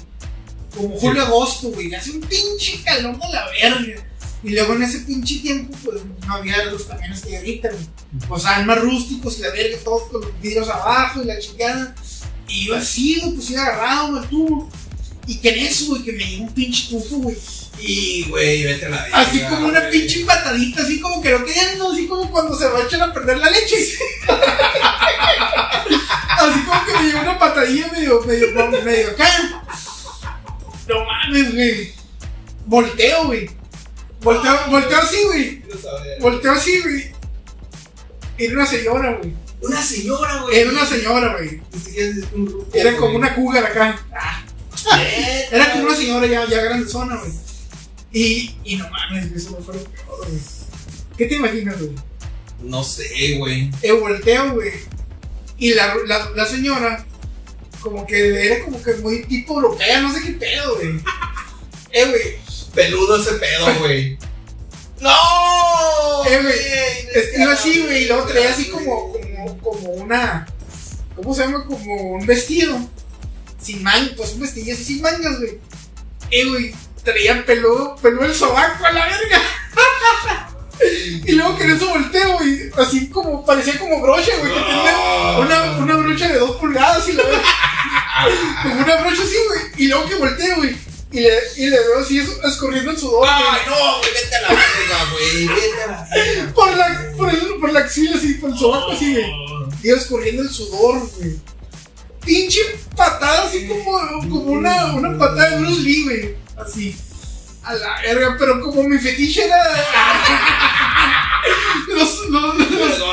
[0.74, 1.94] Como julio agosto, güey.
[1.94, 4.07] Hace un pinche calor de la verga.
[4.43, 7.86] Y luego en ese pinche tiempo, pues no había los camiones que hay ahorita, güey.
[8.28, 11.95] O sea, más rústicos y la verga, todos con los vidrios abajo y la chingada.
[12.47, 14.70] Y yo así, güey, pues iba agarrado, güey, tubo.
[15.26, 17.36] Y que en eso, güey, que me llegó un pinche tufo, güey.
[17.80, 19.20] Y, güey, vete a la verga.
[19.20, 19.93] Así como una güey.
[19.93, 21.93] pinche patadita, así como que lo quedan, ¿no?
[21.93, 23.76] así como cuando se va a echar a perder la leche.
[26.28, 29.64] así como que me dio una patadilla medio, medio, medio acá.
[30.89, 31.93] No mames, güey.
[32.66, 33.57] Volteo, güey.
[34.22, 35.62] Volteo, volteo así, güey.
[36.20, 37.12] Volteo así, güey.
[38.38, 39.32] Era una señora, güey.
[39.60, 40.56] Una señora, güey.
[40.58, 41.60] Era una señora, güey.
[42.72, 44.00] Era como una cougar acá.
[44.12, 44.44] Ah,
[45.50, 47.32] Era como una señora ya, ya grande zona, güey.
[48.12, 50.40] Y, y no mames, eso me fue lo peor, güey.
[51.16, 51.92] ¿Qué te imaginas, güey?
[52.62, 53.70] No sé, güey.
[53.82, 54.72] Eh, volteo, güey.
[55.58, 57.04] Y la, la, la señora,
[57.80, 61.00] como que era como que muy tipo europea, no sé qué pedo, güey.
[61.90, 62.47] Eh, güey.
[62.78, 64.16] Peludo ese pedo, güey.
[65.00, 66.24] ¡No!
[66.26, 67.48] Eh, güey.
[67.48, 70.46] así, güey, y luego traía así como, como, como una.
[71.16, 71.64] ¿Cómo se llama?
[71.64, 72.78] Como un vestido.
[73.60, 75.58] Sin mangas, pues un vestido así sin mangas, güey.
[76.30, 76.74] Eh, güey.
[77.02, 79.42] Traía peludo, peludo el sobaco a la verga.
[81.26, 82.70] y luego que en eso volteo, güey.
[82.78, 84.54] Así como, parecía como brocha, güey.
[84.54, 87.24] Que tenía una, una brocha de dos pulgadas y la
[88.62, 89.60] como una brocha así, güey.
[89.78, 90.88] Y luego que volteo, güey.
[91.11, 93.30] Y le, y le veo así es- escurriendo el sudor, güey.
[93.32, 94.11] ¡Ay, no, güey!
[94.12, 95.46] Vete a la verga, güey.
[95.48, 96.52] Vete a la verga.
[96.54, 99.24] Por la, por, el, por la axila, así, por el sobaco, así, güey.
[99.84, 101.36] Iba escurriendo el sudor, güey.
[102.24, 102.61] Pinche
[102.94, 103.84] patada, así como,
[104.28, 106.36] como una, una patada de Bruce Lee, güey.
[106.59, 106.94] Así.
[107.64, 109.56] A la verga, pero como mi fetiche era.
[111.88, 113.09] los, los, los, los, los los,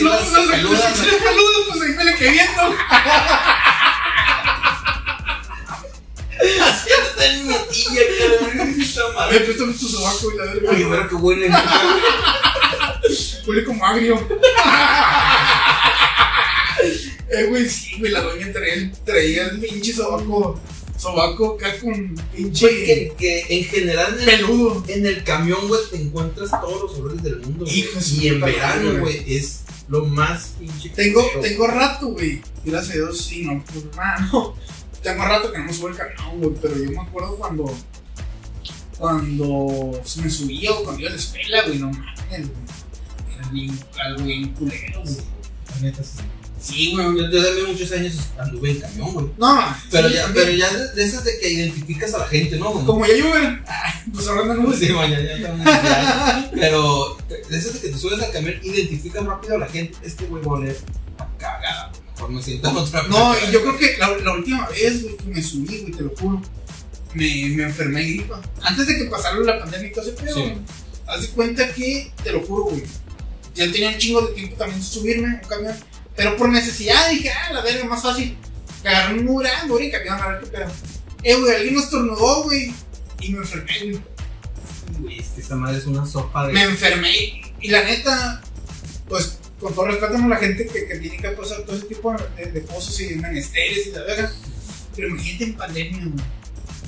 [0.00, 0.48] los, los,
[1.68, 2.40] pues ahí me le quedé
[6.84, 7.14] viendo.
[7.14, 9.30] Haciéndote en mi tía, cabrón.
[9.30, 10.70] Ver, préstame tu sobaco y la verga.
[10.70, 11.58] Oye, pero qué bueno.
[13.46, 14.28] Huele como agrio.
[17.30, 20.60] eh, güey, sí, güey, la doña traía, traía el pinche sobaco.
[20.96, 22.66] Sobaco acá con pinche.
[22.66, 24.84] Güey, que, que en general en el, peludo.
[24.88, 27.66] en el camión, güey, te encuentras todos los olores del mundo.
[27.68, 30.90] Hijo Y en verano, güey, es lo más pinche.
[30.90, 32.40] Tengo, tengo rato, güey.
[32.64, 34.56] Gracias a Dios, sí, no, pues nada, no.
[35.04, 36.54] Tengo rato que no me subo el camión, güey.
[36.60, 37.76] Pero yo me acuerdo cuando.
[38.98, 43.34] Cuando se me subía o cuando iba a la escuela, güey, no mames, güey.
[43.36, 45.16] Era bien, algo bien culero, güey.
[45.74, 46.20] La neta, sí.
[46.60, 47.04] Sí, güey.
[47.30, 49.26] Yo, también muchos años anduve en camión, güey.
[49.36, 50.46] No, Pero, sí, ya, también.
[50.46, 52.70] pero ya de, de esas de que identificas a la gente, ¿no?
[52.72, 52.86] güey?
[52.86, 54.78] Como ya llueve, ah, pues ahora nubes.
[54.78, 56.50] Sí, mañana ya ya.
[56.54, 59.98] Pero de esas de que te subes al camión, identificas rápido a la gente.
[60.02, 60.76] Este güey va a oler
[61.18, 62.03] a cagada, güey.
[62.14, 63.46] Mejor me siento en otra No, parte.
[63.48, 66.10] y yo creo que la, la última vez, güey, que me subí, güey, te lo
[66.16, 66.42] juro,
[67.14, 68.40] me, me enfermé de gripa.
[68.62, 70.40] Antes de que pasara la pandemia y todo ese pedo, Sí.
[70.40, 70.56] güey.
[71.06, 72.82] Haz de cuenta que, te lo juro, güey,
[73.54, 75.76] ya tenía un chingo de tiempo también de subirme a un camión,
[76.16, 78.36] pero por necesidad dije, ah, la verga, más fácil.
[78.84, 80.66] Agarré un ah, voy en camión a ver qué pedo.
[81.22, 82.72] Eh, güey, alguien me estornudó, güey,
[83.20, 84.00] y me enfermé, güey.
[85.00, 86.52] Güey, esta madre es una sopa de.
[86.52, 88.42] Me enfermé, y la neta,
[89.08, 92.14] pues, con todo respeto a la gente que, que tiene que pasar todo ese tipo
[92.36, 94.30] de, de cosas y menesteres y la verga.
[94.94, 96.12] Pero imagínate en pandemia, güey.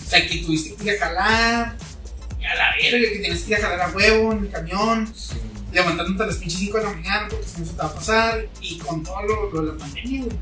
[0.06, 3.56] O sea, que tuviste que ir a jalar, a la verga, que tienes que ir
[3.56, 5.36] a jalar a huevo en el camión, Sí.
[5.72, 7.94] levantándote a las pinches 5 de la mañana porque si no se te va a
[7.94, 10.36] pasar, y con todo lo, lo de la pandemia, güey.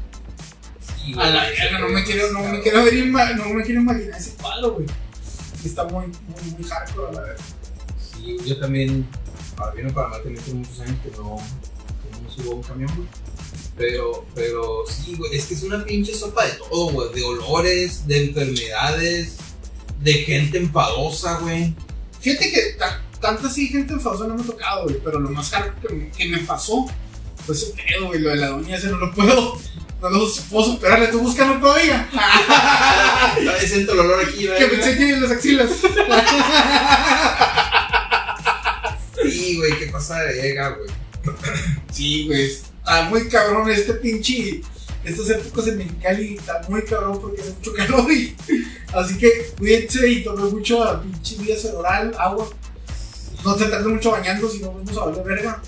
[1.04, 2.94] Sí, A la verga, no me quiero, no me quiero ver,
[3.36, 4.86] no me quiero imaginar ese cuadro, güey.
[5.64, 7.44] Está muy, muy, muy hardcore, a la verga.
[8.12, 9.06] Sí, yo también,
[9.56, 11.36] para bien o para mal, también tengo muchos años que no,
[12.34, 13.08] subo a un camión, güey.
[13.76, 17.12] Pero, pero sí, güey, es que es una pinche sopa de todo, güey.
[17.12, 19.34] De olores, de enfermedades,
[20.00, 21.74] de gente enfadosa, güey.
[22.20, 25.50] Fíjate que ta- tanta así gente enfadosa no me ha tocado, güey, pero lo más
[25.50, 26.86] caro que, me- que me pasó
[27.44, 29.58] fue ese pedo, güey, lo de la doña ese no lo puedo,
[30.00, 32.08] no lo puedo superar, le estoy buscando todavía.
[33.34, 35.70] Todavía siento el olor aquí, que me chequen las axilas.
[39.22, 40.88] Sí, güey, ¿qué pasa de llega, güey?
[41.92, 44.60] Sí, güey, está muy cabrón este pinche,
[45.04, 48.34] estas épocas en Mexicali está muy cabrón porque hace mucho calor y
[48.92, 52.48] así que cuídense y tomen mucho a pinche vía cerebral, agua.
[53.44, 55.62] No se tarden mucho bañando si no vamos a valer verga.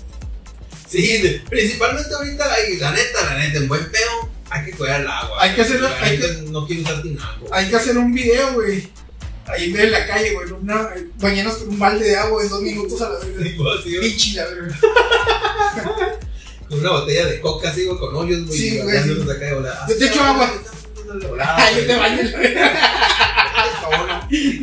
[0.89, 5.41] Sí, principalmente ahorita, la neta, la neta, en buen pedo, hay que cuidar el agua.
[5.41, 7.47] Hay que La hay No quiero usar tinaco.
[7.51, 8.89] Hay que hacer un video, güey.
[9.45, 10.51] Ahí en medio de la calle, güey.
[10.51, 10.89] Una,
[11.19, 13.55] bañarnos con un balde de agua en dos minutos a la vez.
[14.01, 14.79] Pinche la verga.
[16.69, 18.59] Con una botella de coca, así, güey, con hoyos, güey.
[18.59, 19.07] Sí, güey, acá.
[19.71, 20.51] Ah, Yo te echo agua.
[21.07, 22.21] Yo te baño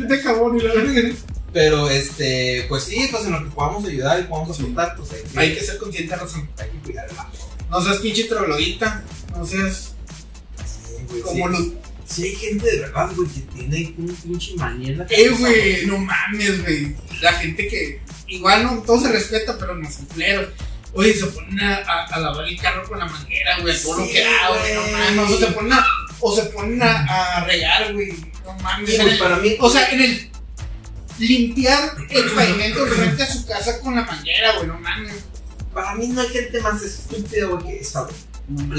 [0.07, 1.09] te jabón y la verga.
[1.51, 5.21] Pero, este, pues sí, pues en lo que podamos ayudar y podamos aportar, pues hay
[5.23, 6.47] que, Hay que ser consciente, razón.
[6.59, 7.31] hay que cuidar el agua.
[7.71, 9.03] No seas pinche troglodita.
[9.35, 9.93] No seas
[10.63, 11.53] Sí, güey, como sí.
[11.53, 11.67] los.
[12.07, 15.85] Sí hay gente de verdad, güey, que tiene un pinche manía en la Eh, güey,
[15.87, 16.95] no mames, güey.
[17.21, 18.01] La gente que.
[18.27, 20.49] Igual no, todo se respeta, pero no son culeros.
[20.93, 24.05] Oye, se ponen a, a, a lavar el carro con la manguera, güey, todo lo
[24.07, 25.31] que da, güey, no mames.
[25.31, 25.85] O se ponen a,
[26.21, 28.13] o se ponen a, a regar, güey,
[28.45, 28.89] no mames.
[28.91, 30.29] Sí, el- para mí, o sea, en el
[31.19, 35.13] limpiar el pavimento frente a su casa con la manguera, güey, no mames.
[35.73, 38.15] para mí no hay gente más estúpida, güey, que esa, güey.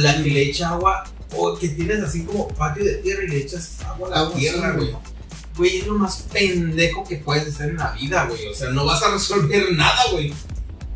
[0.01, 3.39] La que le echa agua, o que tienes así como patio de tierra y le
[3.39, 4.91] echas agua a la Agua, tierra, güey.
[5.57, 8.47] Güey, es lo más pendejo que puedes hacer en la vida, güey.
[8.49, 10.33] O sea, no vas a resolver nada, güey.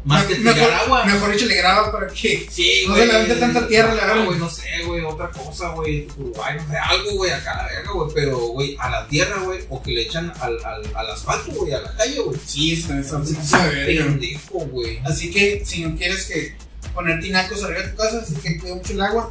[0.05, 1.05] Más que tirar mejor, agua.
[1.05, 2.47] Mejor échale grava para que.
[2.51, 3.07] Sí, No güey.
[3.07, 4.25] se levante tanta tierra, Ah, verdad.
[4.25, 6.09] güey, no sé, güey, otra cosa, güey.
[6.17, 8.11] Uruguay, no sé, algo, güey, acá a la verga, güey.
[8.15, 11.73] Pero, güey, a la tierra, güey, o que le echan al, al, al asfalto, güey,
[11.75, 12.39] a la calle, güey.
[12.47, 14.99] Sí, está, está, Sí, está pendejo, güey.
[15.05, 16.55] Así que si no quieres que
[16.95, 19.31] poner tinacos arriba de tu casa, así que cuida mucho el agua.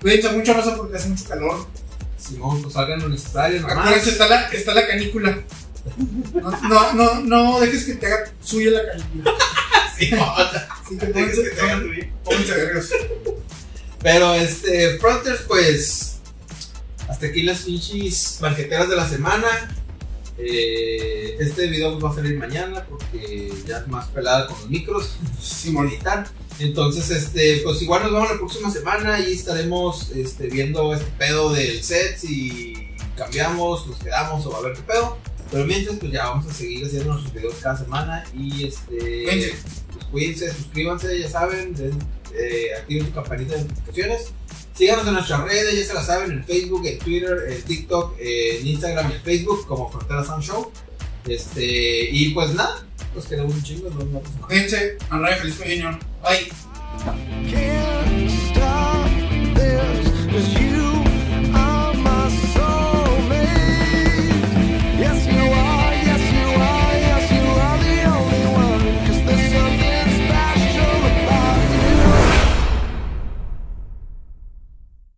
[0.00, 1.66] Cuídense mucho, Rosa, porque hace mucho calor.
[2.26, 3.78] Simón, pues hagan lo necesario, nomás.
[3.78, 5.42] Acuérdense, está la, está la canícula.
[6.34, 9.32] No, no, no, no dejes que te haga suya la canícula.
[9.98, 10.46] Simón.
[10.84, 12.90] Así que pónganse, pónganse, pónganse vergas.
[14.02, 16.12] Pero este, Fronters, pues.
[17.08, 19.46] Hasta aquí las pinches banqueteras de la semana.
[20.38, 25.16] Eh, este video va a salir mañana porque ya es más pelada con los micros.
[25.40, 26.26] Sin editar.
[26.58, 31.52] Entonces, este, pues igual nos vemos la próxima semana y estaremos este, viendo este pedo
[31.52, 32.16] del set.
[32.18, 32.74] Si
[33.16, 35.18] cambiamos, nos quedamos o a ver qué pedo.
[35.50, 38.24] Pero mientras, pues ya vamos a seguir haciendo nuestros videos cada semana.
[38.34, 38.96] Y este.
[38.96, 39.54] Cuídense.
[39.92, 41.98] pues cuídense, suscríbanse, ya saben, den,
[42.34, 44.32] eh, activen su campanita de notificaciones.
[44.74, 48.66] Síganos en nuestras redes, ya se la saben, en Facebook, en Twitter, en TikTok, en
[48.66, 50.70] Instagram y en Facebook como Frontera Sound Show.
[51.26, 52.85] Este, y pues nada,
[53.16, 54.20] nos quedamos un chingo, no, no.
[54.46, 55.98] Cuídense, Andrade Jalisco Junior.
[56.22, 58.15] Bye.